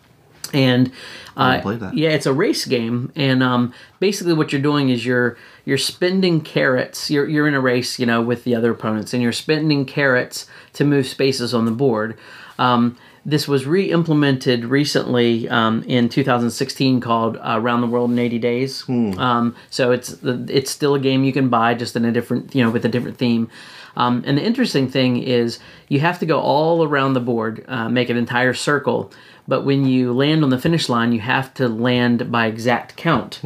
[0.53, 0.91] And
[1.35, 5.77] uh, yeah, it's a race game, and um, basically what you're doing is you're you're
[5.77, 7.11] spending carrots.
[7.11, 10.47] You're you're in a race, you know, with the other opponents, and you're spending carrots
[10.73, 12.17] to move spaces on the board.
[12.57, 18.39] Um, this was re-implemented recently um, in 2016 called uh, Around the World in 80
[18.39, 18.81] Days.
[18.81, 19.19] Hmm.
[19.19, 22.63] Um, so it's it's still a game you can buy, just in a different you
[22.63, 23.49] know with a different theme.
[23.97, 27.89] Um, and the interesting thing is you have to go all around the board, uh,
[27.89, 29.11] make an entire circle.
[29.47, 33.39] But when you land on the finish line, you have to land by exact count.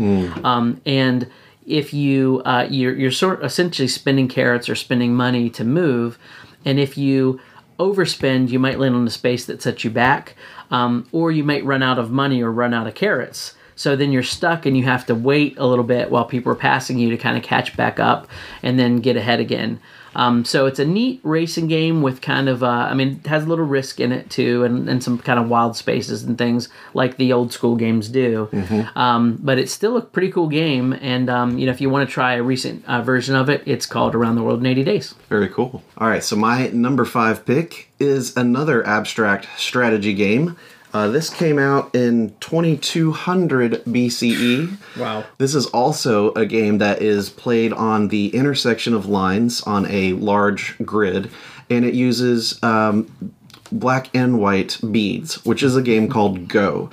[0.43, 1.29] Um, and
[1.67, 6.17] if you uh, you're, you're sort of essentially spending carrots or spending money to move,
[6.65, 7.39] and if you
[7.79, 10.35] overspend, you might land on a space that sets you back,
[10.69, 13.55] um, or you might run out of money or run out of carrots.
[13.75, 16.55] So then you're stuck and you have to wait a little bit while people are
[16.55, 18.27] passing you to kind of catch back up
[18.61, 19.79] and then get ahead again.
[20.15, 23.43] Um, so it's a neat racing game with kind of, uh, I mean, it has
[23.43, 26.69] a little risk in it too, and, and some kind of wild spaces and things
[26.93, 28.49] like the old school games do.
[28.95, 32.07] Um, but it's still a pretty cool game, and um, you know, if you want
[32.07, 34.83] to try a recent uh, version of it, it's called Around the World in 80
[34.83, 35.15] Days.
[35.29, 35.81] Very cool.
[35.97, 40.57] All right, so my number five pick is another abstract strategy game.
[40.93, 44.77] Uh, this came out in 2200 BCE.
[44.97, 45.23] Wow.
[45.37, 50.13] This is also a game that is played on the intersection of lines on a
[50.13, 51.31] large grid,
[51.69, 53.33] and it uses um,
[53.71, 56.89] black and white beads, which is a game called Go.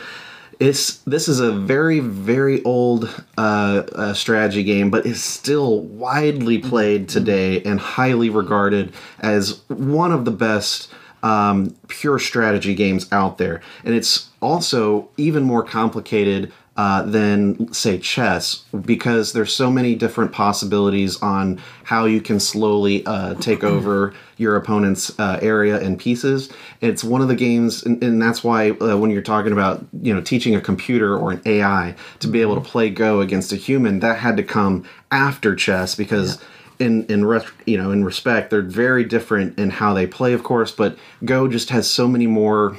[0.61, 6.59] It's this is a very very old uh, uh, strategy game, but is still widely
[6.59, 10.91] played today and highly regarded as one of the best
[11.29, 13.61] um, pure strategy games out there.
[13.85, 20.31] And it's also even more complicated uh, than say chess because there's so many different
[20.31, 26.51] possibilities on how you can slowly uh, take over your opponent's uh, area and pieces.
[26.81, 30.15] It's one of the games, and, and that's why uh, when you're talking about you
[30.15, 33.57] know teaching a computer or an AI to be able to play Go against a
[33.57, 36.43] human, that had to come after chess because.
[36.79, 40.43] In in res- you know in respect, they're very different in how they play, of
[40.45, 40.71] course.
[40.71, 42.77] But Go just has so many more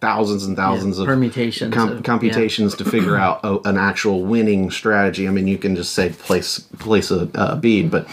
[0.00, 4.70] thousands and thousands of permutations com- of- computations to figure out a, an actual winning
[4.70, 5.26] strategy.
[5.26, 8.06] I mean, you can just say place place a, a bead, but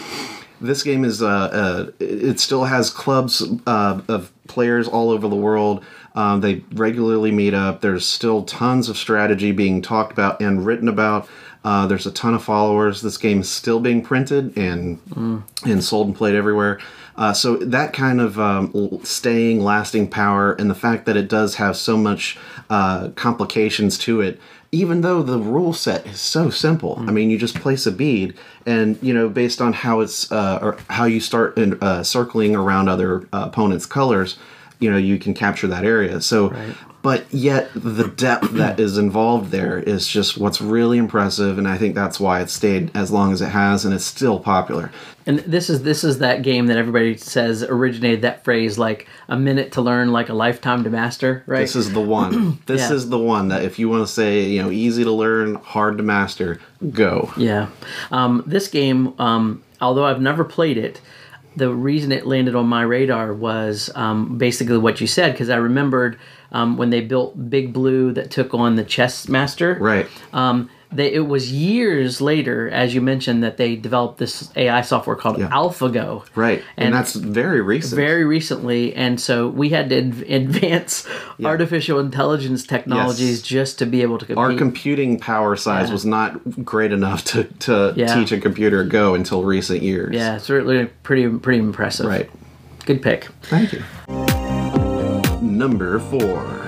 [0.63, 5.35] this game is uh, uh, it still has clubs uh, of players all over the
[5.35, 5.83] world.
[6.15, 7.81] Um, they regularly meet up.
[7.81, 11.27] There's still tons of strategy being talked about and written about.
[11.63, 13.01] Uh, there's a ton of followers.
[13.01, 14.99] This game is still being printed and
[15.65, 16.79] and sold and played everywhere.
[17.15, 21.55] Uh, so that kind of um, staying, lasting power, and the fact that it does
[21.55, 22.37] have so much
[22.69, 24.39] uh, complications to it,
[24.73, 26.95] even though the rule set is so simple.
[27.07, 28.33] I mean, you just place a bead,
[28.65, 32.55] and you know, based on how it's uh, or how you start in, uh, circling
[32.55, 34.37] around other uh, opponents' colors,
[34.83, 36.21] you know, you can capture that area.
[36.21, 36.53] So.
[37.01, 41.77] But yet, the depth that is involved there is just what's really impressive, and I
[41.77, 44.89] think that's why it's stayed as long as it has, and it's still popular.
[45.25, 49.35] And this is this is that game that everybody says originated that phrase like a
[49.35, 51.59] minute to learn, like a lifetime to master, right?
[51.59, 52.59] This is the one.
[52.67, 52.95] This Yeah.
[52.95, 55.97] is the one that if you want to say, you know, easy to learn, hard
[55.97, 57.33] to master, go.
[57.35, 57.67] Yeah.
[58.11, 61.01] Um, this game, um, although I've never played it,
[61.55, 65.57] the reason it landed on my radar was um, basically what you said, because I
[65.57, 66.17] remembered
[66.51, 69.77] um, when they built Big Blue that took on the Chess Master.
[69.79, 70.07] Right.
[70.33, 75.15] Um, they, it was years later, as you mentioned, that they developed this AI software
[75.15, 76.25] called AlphaGo.
[76.35, 76.63] Right.
[76.77, 77.95] And, And that's very recent.
[77.95, 81.07] Very recently, and so we had to adv- advance
[81.43, 83.41] artificial intelligence technologies Yes.
[83.41, 84.37] just to be able to compete.
[84.37, 85.93] Our computing power size Yeah.
[85.93, 88.13] was not great enough to, to Yeah.
[88.15, 90.15] teach a computer go until recent years.
[90.15, 92.05] yeah, it's really pretty pretty impressive.
[92.05, 92.29] Right.
[92.85, 93.27] Good pick.
[93.43, 93.81] Thank you.
[95.41, 96.65] Number four.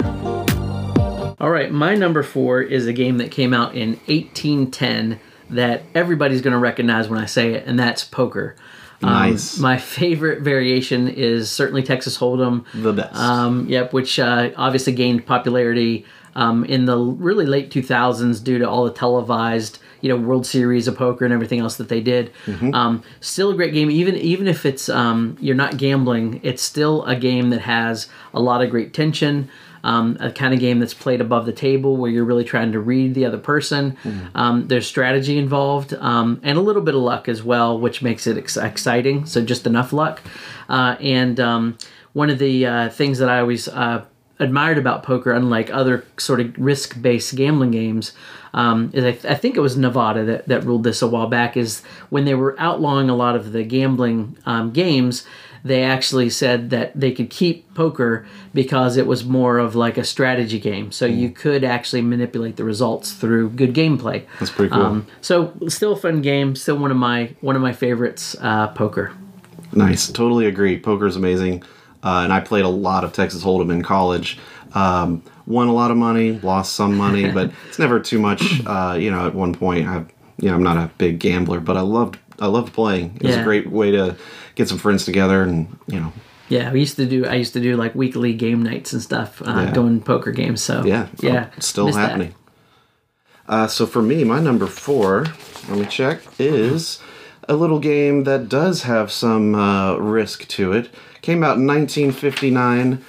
[1.39, 5.19] All right, my number four is a game that came out in 1810
[5.49, 8.55] that everybody's going to recognize when I say it, and that's poker.
[9.03, 9.59] Um, Nice.
[9.59, 12.63] my favorite variation is certainly Texas Hold'em.
[12.73, 13.15] The best.
[13.15, 18.67] Um, yep, which uh, obviously gained popularity um, in the really late 2000s due to
[18.69, 22.31] all the televised, you know, World Series of poker and everything else that they did.
[22.73, 27.03] Um, still a great game, even even if it's um, you're not gambling, it's still
[27.05, 29.49] a game that has a lot of great tension.
[29.85, 32.79] Um, a kind of game that's played above the table where you're really trying to
[32.79, 33.95] read the other person.
[34.33, 38.25] Um, there's strategy involved um, and a little bit of luck as well, which makes
[38.25, 39.27] it ex- exciting.
[39.27, 40.21] So just enough luck.
[40.67, 41.77] Uh, and um,
[42.13, 44.05] one of the uh, things that I always uh,
[44.39, 48.11] admired about poker, unlike other sort of risk-based gambling games,
[48.55, 51.27] um, is I, th- I think it was Nevada that, that ruled this a while
[51.27, 51.55] back.
[51.57, 55.25] Is when they were outlawing a lot of the gambling um, games,
[55.65, 60.03] they actually said that they could keep poker because it was more of like a
[60.03, 60.91] strategy game.
[60.91, 64.27] So you could actually manipulate the results through good gameplay.
[64.39, 64.83] That's pretty cool.
[64.83, 66.55] Um, so still a fun game.
[66.55, 68.35] Still one of my one of my favorites.
[68.39, 69.11] Uh, poker.
[69.73, 70.07] Nice.
[70.11, 70.79] Totally agree.
[70.79, 71.63] Poker's amazing.
[72.03, 74.37] Uh, and I played a lot of Texas Hold'em in college.
[74.75, 78.43] Um, won a lot of money, lost some money, but it's never too much.
[78.67, 80.05] Uh, you know, at one point, I,
[80.37, 83.15] you know, I'm not a big gambler, but I loved, I loved playing.
[83.15, 84.15] It was a great way to
[84.55, 86.13] get some friends together, and you know,
[86.49, 87.25] Yeah, we used to do.
[87.25, 89.73] I used to do like weekly game nights and stuff, uh, Yeah.
[89.73, 90.61] doing poker games.
[90.61, 92.35] So yeah, yeah, it's still Missed happening.
[93.47, 95.25] Uh, so for me, my number four,
[95.69, 96.99] let me check, is
[97.47, 100.89] a little game that does have some uh, risk to it.
[101.21, 103.03] Came out in 1959.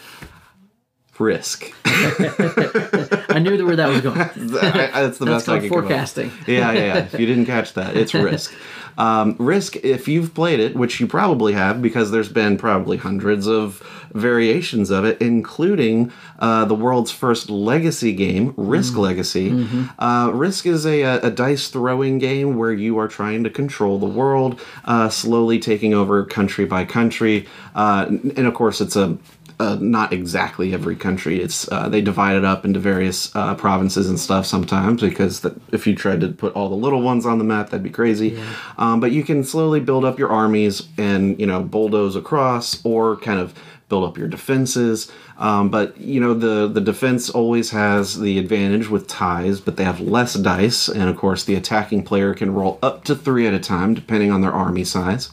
[1.18, 1.72] Risk.
[3.28, 4.18] I knew where that was going.
[4.20, 6.30] I- I- That's the That's best I called could come up forecasting.
[6.46, 6.96] yeah, yeah, yeah.
[7.12, 8.54] If you didn't catch that, it's Risk.
[8.98, 13.46] Um, Risk, if you've played it, which you probably have, because there's been probably hundreds
[13.46, 13.82] of
[14.14, 19.66] variations of it, including uh, the world's first legacy game, Risk Legacy.
[19.98, 24.06] Uh, Risk is a, a dice throwing game where you are trying to control the
[24.06, 27.46] world, uh, slowly taking over country by country.
[27.74, 29.18] Uh, and of course, it's a
[29.58, 31.40] uh, not exactly every country.
[31.40, 35.54] It's uh, they divide it up into various uh, provinces and stuff sometimes because that
[35.72, 38.38] if you tried to put all the little ones on the map, that'd be crazy.
[38.78, 43.16] Um, but you can slowly build up your armies and you know bulldoze across or
[43.16, 43.54] kind of
[43.88, 45.10] build up your defenses.
[45.38, 49.84] Um, but you know the the defense always has the advantage with ties, but they
[49.84, 53.54] have less dice, and of course the attacking player can roll up to three at
[53.54, 55.30] a time depending on their army size.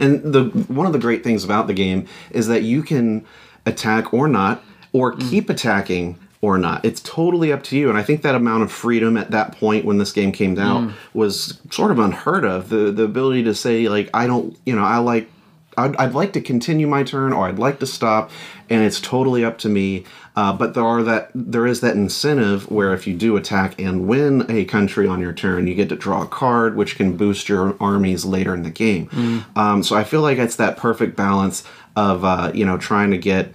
[0.00, 3.24] And the one of the great things about the game is that you can
[3.66, 5.30] attack or not, or mm.
[5.30, 6.84] keep attacking or not.
[6.84, 7.88] It's totally up to you.
[7.88, 10.82] And I think that amount of freedom at that point when this game came out
[10.82, 10.92] mm.
[11.12, 12.68] was sort of unheard of.
[12.68, 15.28] The the ability to say like I don't, you know, I like
[15.76, 18.30] I'd, I'd like to continue my turn or I'd like to stop,
[18.68, 20.04] and it's totally up to me.
[20.38, 24.06] Uh, but there are that there is that incentive where if you do attack and
[24.06, 27.48] win a country on your turn, you get to draw a card, which can boost
[27.48, 29.08] your armies later in the game.
[29.56, 31.64] Um, so I feel like it's that perfect balance
[31.96, 33.52] of uh, you know trying to get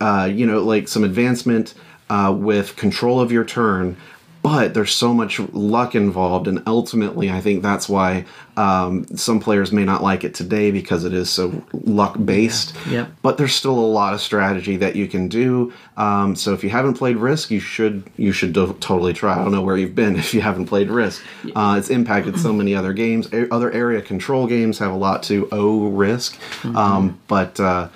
[0.00, 1.74] uh, you know like some advancement
[2.08, 3.96] uh, with control of your turn.
[4.42, 8.24] But there's so much luck involved, and ultimately, I think that's why
[8.56, 12.74] um, some players may not like it today because it is so luck based.
[12.90, 13.08] Yep.
[13.22, 15.72] But there's still a lot of strategy that you can do.
[15.96, 19.34] Um, so if you haven't played Risk, you should you should do- totally try.
[19.34, 21.22] I don't know where you've been if you haven't played Risk.
[21.54, 23.32] Uh, it's impacted so many other games.
[23.32, 27.88] A- Other area control games have a lot to owe Risk, um, but uh,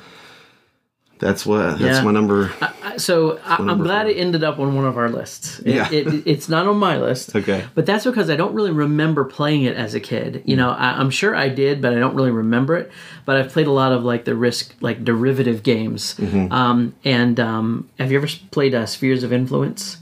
[1.19, 2.03] that's what that's Yeah.
[2.03, 2.53] my number.
[2.61, 4.11] I- so I, I'm glad four.
[4.11, 5.59] it ended up on one of our lists.
[5.61, 5.93] It, Yeah.
[5.93, 7.37] it, it's not on my list.
[7.37, 7.65] Okay.
[7.75, 10.43] But that's because I don't really remember playing it as a kid.
[10.47, 12.91] You know, I, I'm sure I did, but I don't really remember it.
[13.27, 16.19] But I've played a lot of like the risk, like derivative games.
[16.51, 19.99] Um, and um, have you ever played uh, Spheres of Influence?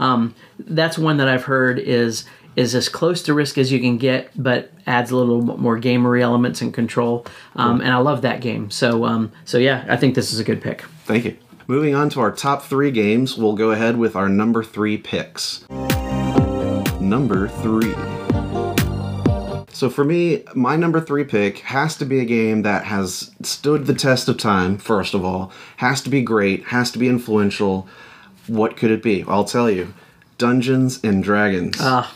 [0.00, 2.24] Um, that's one that I've heard is
[2.56, 6.20] is as close to risk as you can get, but adds a little more gamery
[6.20, 7.26] elements and control.
[7.56, 8.70] Um, And I love that game.
[8.70, 10.82] So um, so yeah, I think this is a good pick.
[11.04, 11.36] Thank you.
[11.68, 15.64] Moving on to our top three games, we'll go ahead with our number three picks.
[17.00, 17.94] Number three.
[19.72, 23.86] So for me, my number three pick has to be a game that has stood
[23.86, 27.88] the test of time, first of all, has to be great, has to be influential.
[28.46, 29.24] What could it be?
[29.26, 29.94] I'll tell you
[30.38, 31.76] Dungeons and Dragons.
[31.80, 32.12] Ah.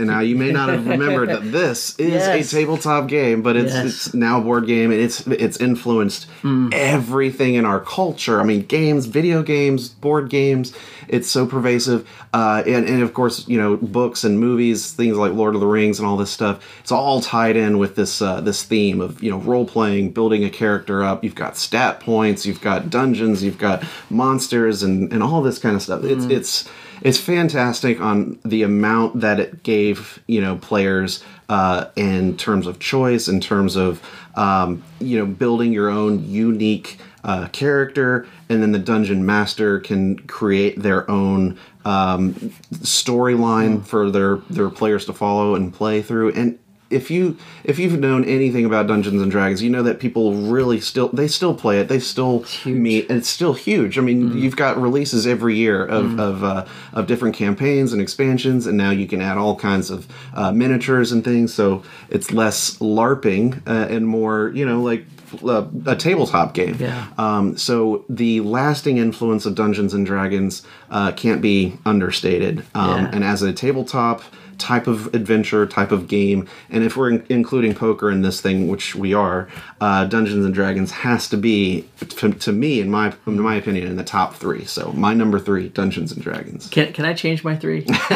[0.00, 2.52] And now you may not have remembered that this is Yes.
[2.52, 3.84] a tabletop game, but it's Yes.
[4.06, 6.26] it's now a board game and it's it's influenced
[6.72, 8.40] everything in our culture.
[8.40, 10.72] I mean, games, video games, board games.
[11.08, 15.32] It's so pervasive, uh, and and of course, you know, books and movies, things like
[15.32, 16.64] Lord of the Rings and all this stuff.
[16.80, 20.44] It's all tied in with this uh, this theme of you know role playing, building
[20.44, 21.24] a character up.
[21.24, 25.74] You've got stat points, you've got dungeons, you've got monsters, and and all this kind
[25.74, 26.04] of stuff.
[26.04, 26.68] It's it's
[27.02, 32.78] it's fantastic on the amount that it gave you know players uh, in terms of
[32.78, 34.02] choice in terms of
[34.34, 40.18] um, you know building your own unique uh, character and then the dungeon master can
[40.26, 42.34] create their own um,
[42.74, 46.32] storyline for their their players to follow and play through.
[46.32, 46.58] And
[46.90, 50.80] if you if you've known anything about Dungeons and Dragons, you know that people really
[50.80, 51.88] still they still play it.
[51.88, 53.08] They still meet.
[53.08, 53.96] And it's still huge.
[53.96, 58.66] I mean, you've got releases every year of of, uh, of different campaigns and expansions,
[58.66, 61.54] and now you can add all kinds of uh, miniatures and things.
[61.54, 65.06] So it's less LARPing uh, and more, you know, like
[65.44, 66.76] uh, a tabletop game.
[66.80, 67.06] Yeah.
[67.16, 72.64] Um, so the lasting influence of Dungeons and Dragons uh, can't be understated.
[72.74, 73.10] Um, Yeah.
[73.12, 74.22] And as a tabletop
[74.60, 78.68] type of adventure, type of game, and if we're in- including poker in this thing,
[78.68, 79.48] which we are,
[79.80, 83.88] uh, Dungeons and Dragons has to be, to, to me, in my in my opinion,
[83.88, 84.64] in the top three.
[84.64, 86.68] So my number three, Dungeons and Dragons.
[86.68, 87.84] Can, can I change my three?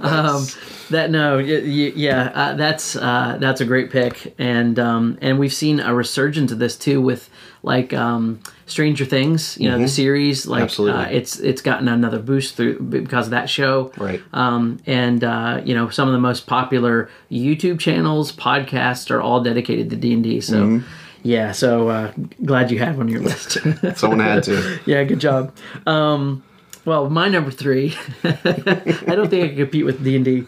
[0.00, 0.46] um,
[0.90, 5.38] that no, y- y- yeah, uh, that's uh, that's a great pick, and um, and
[5.38, 7.28] we've seen a resurgence of this too with
[7.62, 10.46] like um, Stranger Things, you know, the series.
[10.46, 10.98] Like Mm-hmm.
[10.98, 14.20] Uh, it's it's gotten another boost through because of that show, Right.
[14.32, 19.42] Um, and uh, you know, some of the most popular YouTube channels, podcasts are all
[19.42, 20.40] dedicated to D and D.
[20.40, 20.56] So.
[20.56, 20.86] Mm-hmm.
[21.22, 22.12] Yeah, so uh,
[22.44, 23.58] glad you have on your list.
[23.96, 24.78] Someone had to.
[24.86, 25.56] Yeah, good job.
[25.84, 26.44] Um,
[26.84, 27.96] well, my number three.
[28.24, 28.30] I
[29.16, 30.46] don't think I can compete with D and D.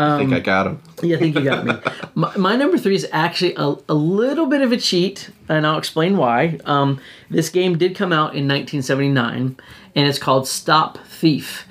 [0.00, 0.82] I think I got him.
[1.02, 1.74] Yeah, I think you got me.
[2.14, 5.78] my, my number three is actually a, a little bit of a cheat, and I'll
[5.78, 6.58] explain why.
[6.64, 9.56] Um, this game did come out in 1979,
[9.94, 11.66] and it's called Stop Thief.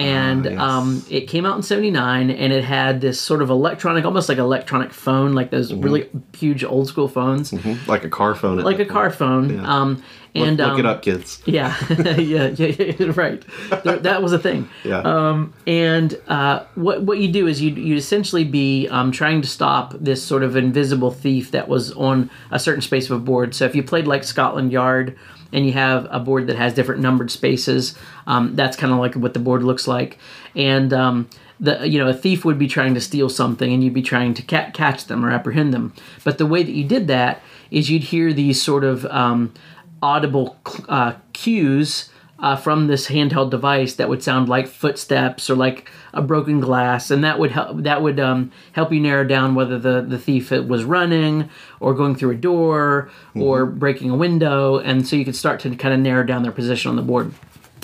[0.00, 4.28] And um, it came out in 79 and it had this sort of electronic almost
[4.28, 5.80] like electronic phone like those Mm-hmm.
[5.82, 7.52] really huge old school phones
[7.86, 8.58] like a car phone.
[8.58, 9.62] like a that car phone Yeah.
[9.80, 10.02] um,
[10.34, 11.42] and look um, it up, kids.
[11.46, 11.76] yeah
[12.16, 12.66] yeah, yeah
[12.98, 13.44] yeah right
[13.84, 15.00] There- that was a thing Yeah.
[15.00, 19.48] um, and uh, what what you do is you you essentially be um, trying to
[19.48, 23.54] stop this sort of invisible thief that was on a certain space of a board.
[23.54, 25.16] So if you played like Scotland Yard
[25.52, 27.96] and you have a board that has different numbered spaces,
[28.26, 30.18] um, that's kind of like what the board looks like.
[30.54, 31.28] And um,
[31.58, 34.34] the you know a thief would be trying to steal something, and you'd be trying
[34.34, 35.94] to ca- catch them or apprehend them.
[36.24, 39.54] But the way that you did that is you'd hear these sort of um,
[40.02, 40.56] audible
[40.88, 42.09] uh, cues
[42.40, 47.10] uh, from this handheld device that would sound like footsteps or like a broken glass,
[47.10, 47.82] and that would help.
[47.82, 52.16] That would um, help you narrow down whether the the thief was running or going
[52.16, 56.00] through a door or breaking a window, and so you could start to kind of
[56.00, 57.32] narrow down their position on the board.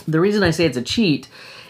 [0.08, 1.28] The reason I say it's a cheat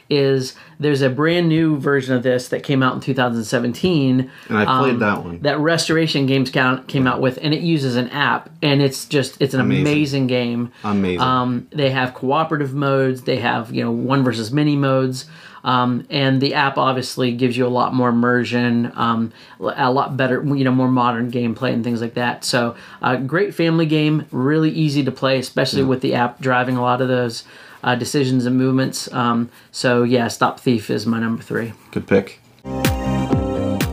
[0.09, 4.65] is there's a brand new version of this that came out in 2017 And I
[4.65, 5.41] played um, that one.
[5.41, 9.41] that Restoration Games count came out with, and it uses an app, and it's just
[9.41, 10.27] it's an amazing, Amazing.
[10.29, 10.73] game.
[10.85, 11.21] Amazing.
[11.21, 13.23] Um, they have cooperative modes.
[13.23, 15.27] They have you know one versus many modes.
[15.65, 20.41] Um, and the app obviously gives you a lot more immersion, um, a lot better,
[20.55, 22.45] you know, more modern gameplay and things like that.
[22.45, 26.83] So, uh, great family game, really easy to play, especially with the app driving a
[26.83, 27.43] lot of those
[27.87, 29.11] uh, decisions and movements.
[29.14, 31.72] Um, so, yeah, Stop Thief is my number three.
[31.93, 32.41] Good pick.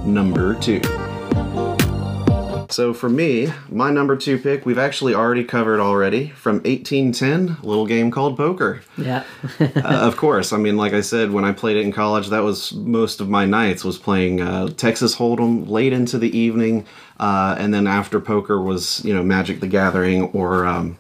[0.04, 0.82] Number two.
[2.74, 7.66] So for me, my number two pick, we've actually already covered already from 1810, a
[7.68, 8.82] little game called poker.
[8.98, 9.24] Yeah,
[9.60, 12.40] uh, of course, I mean, like I said, when I played it in college, that
[12.40, 16.88] was most of my nights was playing uh, Texas Hold'em late into the evening,
[17.20, 20.98] uh, and then after poker was you know Magic the Gathering or um,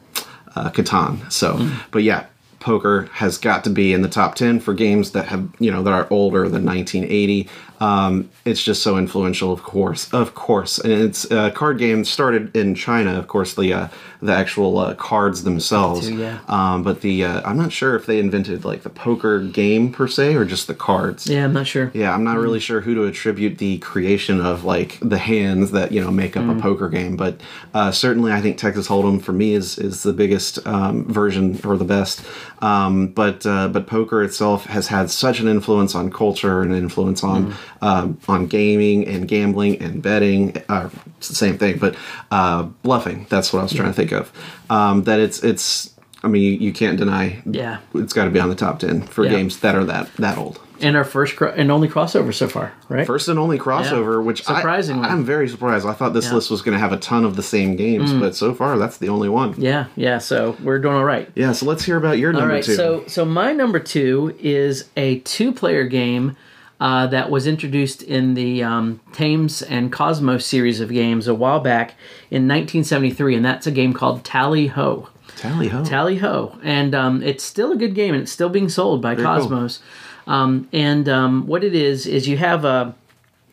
[0.55, 1.31] uh, Catan.
[1.31, 2.27] So, but yeah,
[2.63, 5.83] poker has got to be in the top 10 for games that have you know
[5.83, 7.49] that are older than 1980
[7.79, 12.55] um, it's just so influential of course of course and it's a card game started
[12.55, 13.87] in china of course the uh,
[14.21, 16.39] the actual uh, cards themselves too, yeah.
[16.47, 20.07] um, but the uh, i'm not sure if they invented like the poker game per
[20.07, 21.91] se or just the cards yeah, I'm not sure.
[21.93, 25.91] yeah, I'm not really sure who to attribute the creation of like the hands that
[25.91, 27.41] you know make up a poker game, but
[27.73, 31.77] uh, certainly I think Texas Hold'em for me is is the biggest um, version or
[31.77, 32.23] the best.
[32.63, 37.21] Um, but uh, but poker itself has had such an influence on culture and influence
[37.23, 40.55] on um, on gaming and gambling and betting.
[40.69, 41.95] Uh, it's the same thing, but
[42.31, 43.25] uh, bluffing.
[43.29, 44.31] That's what I was trying to think of.
[44.69, 45.93] Um, that it's it's.
[46.23, 47.41] I mean, you, you can't deny.
[47.45, 47.79] Yeah.
[47.95, 49.31] It's got to be on the top ten for Yeah.
[49.31, 50.57] games that are that that old.
[50.83, 53.07] And our first cro- and only crossover so far, right?
[53.07, 54.25] First and only crossover, Yeah.
[54.25, 55.07] which Surprisingly.
[55.07, 55.85] I'm very surprised.
[55.87, 56.31] I thought this Yeah.
[56.31, 56.35] Mm.
[56.35, 58.97] list was going to have a ton of the same games, but so far that's
[58.97, 59.55] the only one.
[59.57, 60.17] Yeah, yeah.
[60.17, 61.29] So we're doing all right.
[61.35, 62.63] Yeah, so let's hear about your All number right.
[62.63, 62.75] two.
[62.75, 66.35] So so my number two is a two-player game
[66.81, 71.61] uh, that was introduced in the um, Thames and Kosmos series of games a while
[71.61, 71.91] back
[72.29, 75.07] in 1973, and that's a game called Tally Ho.
[75.37, 75.83] Tally ho.
[75.85, 79.15] Tally Ho, and um, it's still a good game, and it's still being sold by
[79.15, 79.23] cool.
[79.25, 79.79] Kosmos.
[80.27, 82.95] Um, and um, what it is is you have a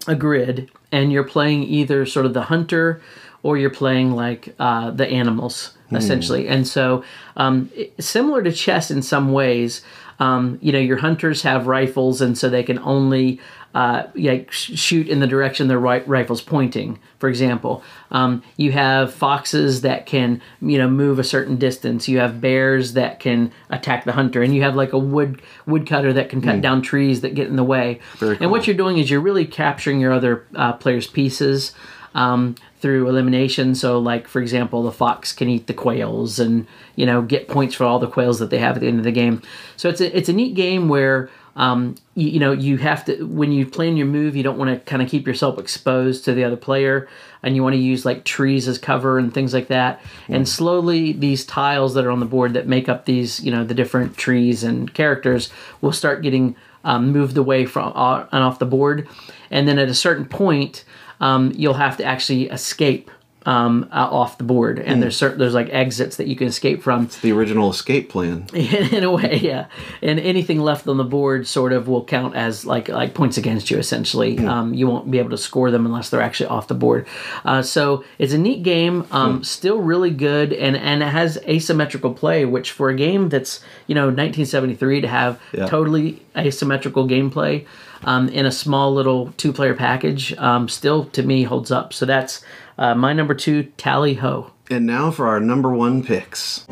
[0.07, 3.03] a grid, and you're playing either sort of the hunter,
[3.43, 6.47] or you're playing like uh, the animals essentially.
[6.49, 7.05] And so,
[7.37, 9.83] um, similar to chess in some ways.
[10.21, 13.41] Um, you know, your hunters have rifles, and so they can only
[13.75, 14.05] uh,
[14.51, 16.99] sh- shoot in the direction their right rifle's pointing.
[17.19, 22.09] For example, um, you have foxes that can you know move a certain distance.
[22.09, 26.13] You have bears that can attack the hunter, and you have like a wood woodcutter
[26.15, 28.01] that can cut down trees that get in the way.
[28.19, 31.73] Very And what you're doing is you're really capturing your other uh, players' pieces
[32.15, 33.75] um, through elimination.
[33.75, 36.67] So, like for example, the fox can eat the quails, and
[36.97, 39.05] you know get points for all the quails that they have at the end of
[39.05, 39.43] the game.
[39.77, 41.31] So it's a it's a neat game where
[41.61, 44.71] um, you, you know you have to when you plan your move, you don't want
[44.71, 47.07] to kind of keep yourself exposed to the other player,
[47.43, 50.01] and you want to use like trees as cover and things like that.
[50.29, 53.63] And slowly, these tiles that are on the board that make up these you know
[53.63, 55.51] the different trees and characters
[55.83, 59.07] will start getting um, moved away from uh, and off the board,
[59.51, 60.85] and then at a certain point,
[61.21, 63.11] um, you'll have to actually escape
[63.47, 64.79] um, uh, off the board.
[64.79, 67.05] And there's certain there's like exits that you can escape from.
[67.05, 68.47] It's the original escape plan.
[68.55, 69.67] in a way, yeah.
[70.03, 73.71] And anything left on the board sort of will count as like like points against
[73.71, 73.79] you.
[73.79, 77.07] Essentially, um, you won't be able to score them unless they're actually off the board.
[77.45, 79.07] Uh, so it's a neat game.
[79.11, 83.61] Um, Still really good, and and it has asymmetrical play, which for a game that's
[83.87, 85.67] you know 1973 to have Yeah.
[85.67, 87.67] totally asymmetrical gameplay.
[88.03, 91.93] Um, in a small little two-player package, um, still to me holds up.
[91.93, 92.43] So that's
[92.81, 94.51] uh, my number two, Tally Ho.
[94.69, 96.67] And now for our number one picks.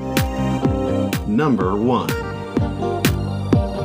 [1.27, 2.09] Number one.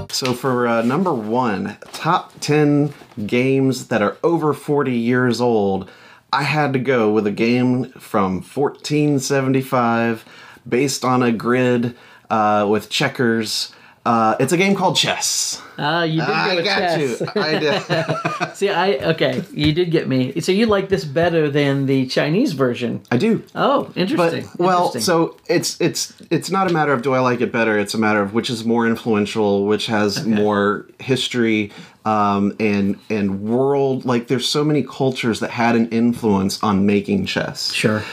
[0.09, 2.93] So for uh, number one, top ten
[3.27, 5.91] games that are over forty years old,
[6.31, 10.25] I had to go with a game from 1475,
[10.67, 11.95] based on a grid
[12.29, 13.73] uh, with checkers.
[14.05, 15.61] Uh, it's a game called chess.
[15.77, 17.21] Uh, you did I got chess.
[17.21, 17.27] you.
[17.41, 17.59] I
[18.47, 18.55] did.
[18.55, 20.41] See, I okay, you did get me.
[20.41, 23.01] So you like this better than the Chinese version?
[23.11, 23.41] I do.
[23.55, 24.49] Oh, But interesting.
[24.57, 25.01] well, Interesting.
[25.03, 27.79] so it's it's it's not a matter of do I like it better.
[27.79, 31.71] It's a matter of which is more influential, which has more history
[32.03, 34.03] um, and and world.
[34.03, 37.71] Like there's so many cultures that had an influence on making chess.
[37.71, 38.03] sure.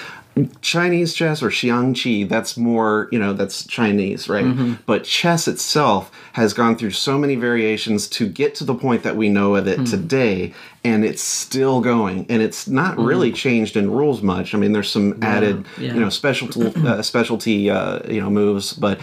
[0.62, 4.44] Chinese chess or Xiangqi, that's more, you know, that's Chinese, right?
[4.44, 4.74] Mm-hmm.
[4.86, 9.16] But chess itself has gone through so many variations to get to the point that
[9.16, 9.84] we know of it Hmm.
[9.84, 12.26] today, and it's still going.
[12.28, 14.54] And it's not really changed in rules much.
[14.54, 15.82] I mean, there's some added, Mm-hmm.
[15.82, 15.94] yeah.
[15.94, 19.00] you know, specialty, uh, specialty, uh, you know, moves, but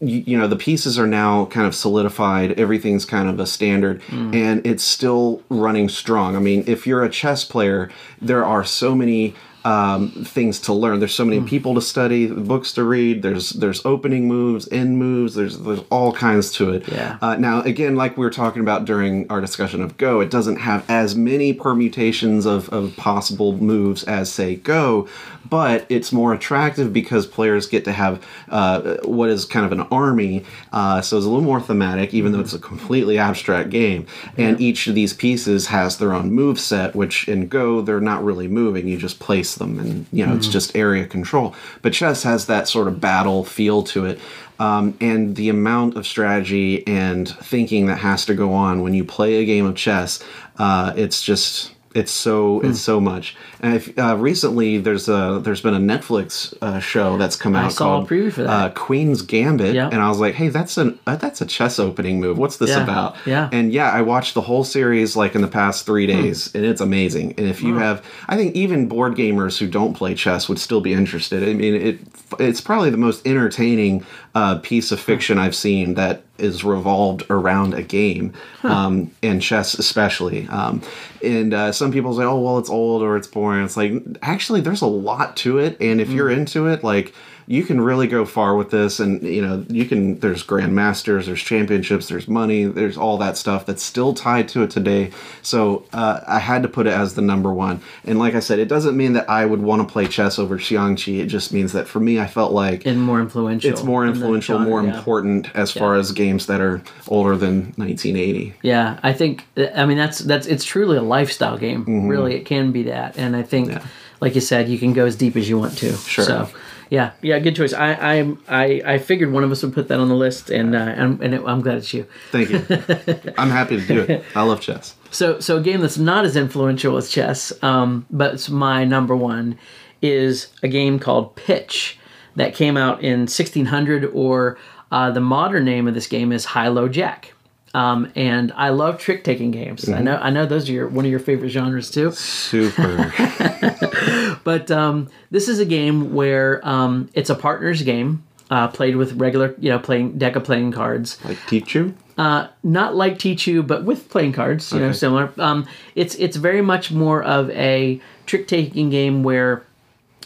[0.00, 4.00] you, you know the pieces are now kind of solidified everything's kind of a standard
[4.04, 4.32] Hmm.
[4.32, 7.90] and it's still running strong i mean if you're a chess player
[8.22, 9.34] there are so many
[9.72, 11.30] um, things to learn there's so Hmm.
[11.30, 15.84] many people to study books to read there's there's opening moves end moves there's there's
[15.90, 17.18] all kinds to it Yeah.
[17.20, 20.58] uh, now again like we were talking about during our discussion of go it doesn't
[20.70, 25.06] have as many permutations of, of possible moves as say go
[25.50, 28.14] but it's more attractive because players get to have
[28.50, 30.44] uh, what is kind of an army.
[30.74, 34.04] Uh, so it's a little more thematic, even though it's a completely abstract game.
[34.36, 38.22] And each of these pieces has their own move set, which in Go they're not
[38.22, 41.54] really moving; you just place them, and you know it's just area control.
[41.82, 44.20] But chess has that sort of battle feel to it.
[44.60, 49.04] Um, and the amount of strategy and thinking that has to go on when you
[49.04, 50.22] play a game of chess,
[50.58, 52.66] uh, it's just it's so Hmm.
[52.68, 53.36] it's so much.
[53.60, 57.72] And if, uh, recently, there's a there's been a Netflix uh, show that's come out
[57.72, 58.50] saw a called preview for that.
[58.50, 59.88] Uh, Queen's Gambit, Yeah.
[59.92, 62.38] and I was like, hey, that's an uh, that's a chess opening move.
[62.38, 63.16] What's this Yeah, about?
[63.26, 63.48] yeah.
[63.52, 66.22] And yeah, I watched the whole series like in the past three Hmm.
[66.22, 67.34] days, and it's amazing.
[67.38, 70.80] And if you have, I think even board gamers who don't play chess would still
[70.80, 71.42] be interested.
[71.48, 71.98] I mean, it
[72.38, 77.74] it's probably the most entertaining uh, piece of fiction I've seen that is revolved around
[77.74, 78.32] a game,
[78.62, 80.46] um, and chess especially.
[80.48, 80.82] Um,
[81.22, 84.60] and uh, some people say, "Oh, well, it's old or it's boring." It's like actually,
[84.60, 87.14] there's a lot to it, and if you're into it, like
[87.48, 91.40] you can really go far with this and you know you can there's grandmasters there's
[91.42, 95.10] championships there's money there's all that stuff that's still tied to it today
[95.42, 98.58] so uh, i had to put it as the number one and like i said
[98.58, 101.72] it doesn't mean that i would want to play chess over xiangqi it just means
[101.72, 103.70] that for me i felt like and more influential.
[103.70, 104.96] it's more influential genre, more yeah.
[104.96, 109.96] important as far as games that are older than 1980 Yeah, I think I mean
[109.96, 112.08] that's that's it's truly a lifestyle game.
[112.08, 113.78] Really, it can be that, and I think, Mm-hmm.
[113.78, 113.86] Yeah.
[114.20, 115.96] like you said, you can go as deep as you want to.
[115.96, 116.24] Sure.
[116.24, 116.48] So,
[116.90, 117.72] yeah, yeah, good choice.
[117.72, 120.74] I I I, I figured one of us would put that on the list, and
[120.74, 122.06] uh, and, and it, I'm glad it's you.
[122.30, 122.58] thank you
[123.38, 126.36] i'm happy to do it i love chess So so a game that's not as
[126.36, 129.58] influential as chess, um, but it's my number one,
[130.02, 131.98] is a game called Pitch
[132.36, 134.58] that came out in 1600, or
[134.92, 137.32] uh, the modern name of this game is High Low Jack.
[137.78, 139.88] Um, and I love trick taking games.
[139.88, 142.10] I know I know those are your one of your favorite genres too.
[142.10, 143.12] super
[144.44, 148.24] But um, this is a game where um, it's a partner's game.
[148.50, 151.22] Uh, played with regular, you know, playing deck of playing cards.
[151.22, 155.30] like Tichu Uh not like Tichu, but with playing cards, you know, similar.
[155.38, 159.64] Um, it's it's very much more of a trick taking game where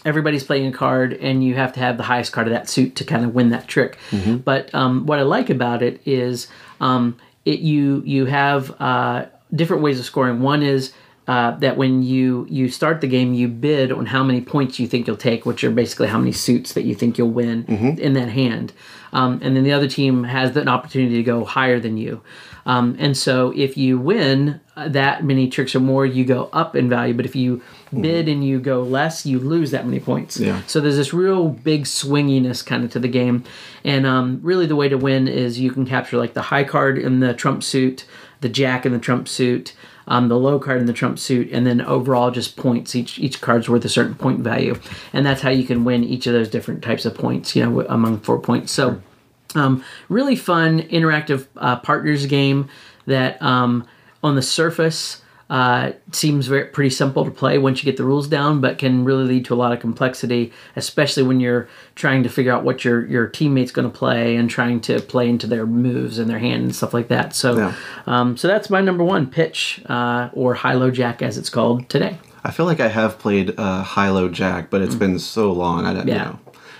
[0.05, 2.95] everybody's playing a card and you have to have the highest card of that suit
[2.97, 3.99] to kind of win that trick.
[4.37, 6.47] But um, what I like about it is
[6.81, 10.40] um, it you you have uh, different ways of scoring.
[10.40, 10.93] One is
[11.28, 14.86] uh, that when you you start the game, you bid on how many points you
[14.86, 17.64] think you'll take, which are basically how many suits that you think you'll win
[17.99, 18.72] in that hand.
[19.12, 22.22] Um, and then the other team has an opportunity to go higher than you.
[22.64, 26.74] Um, and so if you win uh, that many tricks or more, you go up
[26.74, 27.14] in value.
[27.14, 27.62] But if you
[28.01, 30.38] bid and you go less, you lose that many points.
[30.38, 30.62] Yeah.
[30.66, 33.45] So there's this real big swinginess kind of to the game.
[33.84, 36.99] And um, really, the way to win is you can capture like the high card
[36.99, 38.07] in the trump suit,
[38.40, 39.74] the jack in the trump suit,
[40.07, 42.95] um, the low card in the trump suit, and then overall just points.
[42.95, 44.78] Each each card's worth a certain point value,
[45.12, 47.55] and that's how you can win each of those different types of points.
[47.55, 48.72] You know, among four points.
[48.72, 49.01] So.
[49.55, 52.70] Um, really fun, interactive uh, partners game
[53.05, 53.86] that um,
[54.22, 55.22] on the surface
[55.53, 59.05] uh, seems very pretty simple to play once you get the rules down, but can
[59.05, 62.85] really lead to a lot of complexity, especially when you're trying to figure out what
[62.87, 66.39] your your teammate's going to play and trying to play into their moves and their
[66.39, 67.35] hand and stuff like that.
[67.37, 67.75] So, Yeah.
[68.07, 71.89] um, so that's my number one pitch uh, or high low jack as it's called
[71.91, 72.17] today.
[72.45, 75.85] I feel like I have played uh, High Low Jack, but it's been so long.
[75.87, 76.09] I don't Mm.
[76.09, 76.25] Yeah.
[76.25, 76.39] know.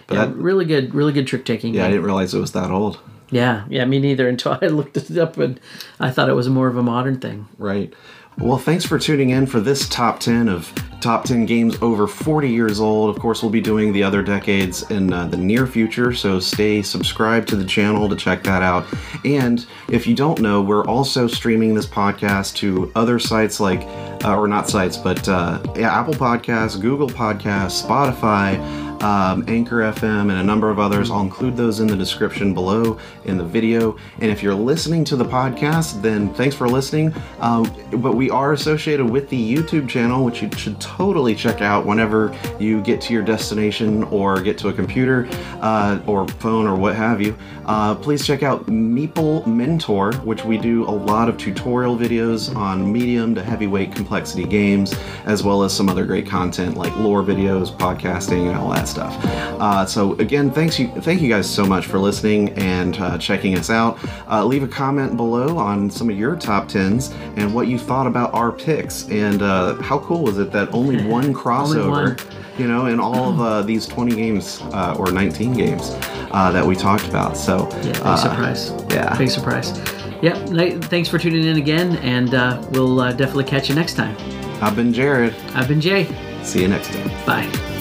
[0.09, 1.75] But Yeah, that, really good, really good trick taking.
[1.75, 2.99] yeah, I didn't realize it was that old.
[3.31, 4.27] Yeah, yeah, me neither.
[4.35, 5.61] Until I looked it up, and
[6.01, 7.47] I thought it was more of a modern thing.
[7.59, 7.95] Right.
[8.39, 12.49] Well, thanks for tuning in for this top 10 of top 10 games over 40
[12.49, 13.15] years old.
[13.15, 16.81] Of course, we'll be doing the other decades in uh, the near future, so stay
[16.81, 18.87] subscribed to the channel to check that out.
[19.25, 23.83] And if you don't know, we're also streaming this podcast to other sites like,
[24.25, 28.57] uh, or not sites, but uh, yeah, Apple Podcasts, Google Podcasts, Spotify
[29.03, 31.11] um, Anchor FM, and a number of others.
[31.11, 33.97] I'll include those in the description below in the video.
[34.21, 37.15] And if you're listening to the podcast, then thanks for listening.
[37.41, 41.85] Um, but we are associated with the YouTube channel, which you should totally check out
[41.85, 45.29] whenever you get to your destination or get to a computer
[45.61, 47.37] uh, or phone or what have you.
[47.67, 52.93] Uh, please check out Meeple Mentor, which we do a lot of tutorial videos on
[52.93, 54.95] medium to heavyweight complexity games,
[55.27, 59.17] as well as some other great content like lore videos, podcasting, and all that stuff.
[59.25, 63.57] Uh, so again, thanks you, thank you guys so much for listening and uh, checking
[63.59, 63.99] us out.
[64.31, 68.07] Uh, leave a comment below on some of your top tens and what you thought
[68.07, 71.91] about our picks, and uh, how cool was it that only one crossover.
[71.91, 72.17] one.
[72.59, 75.91] You know, in all of uh, these 20 games uh, or 19 games
[76.31, 77.35] that we talked about.
[77.37, 78.73] So, Yeah, big surprise.
[78.91, 79.17] yeah.
[79.17, 79.71] big surprise.
[80.23, 80.83] Yep.
[80.85, 84.15] Thanks for tuning in again, and uh, we'll uh, definitely catch you next time.
[84.61, 85.35] I've been Jared.
[85.55, 86.07] I've been Jay.
[86.45, 87.09] See you next time.
[87.27, 87.72] Bye.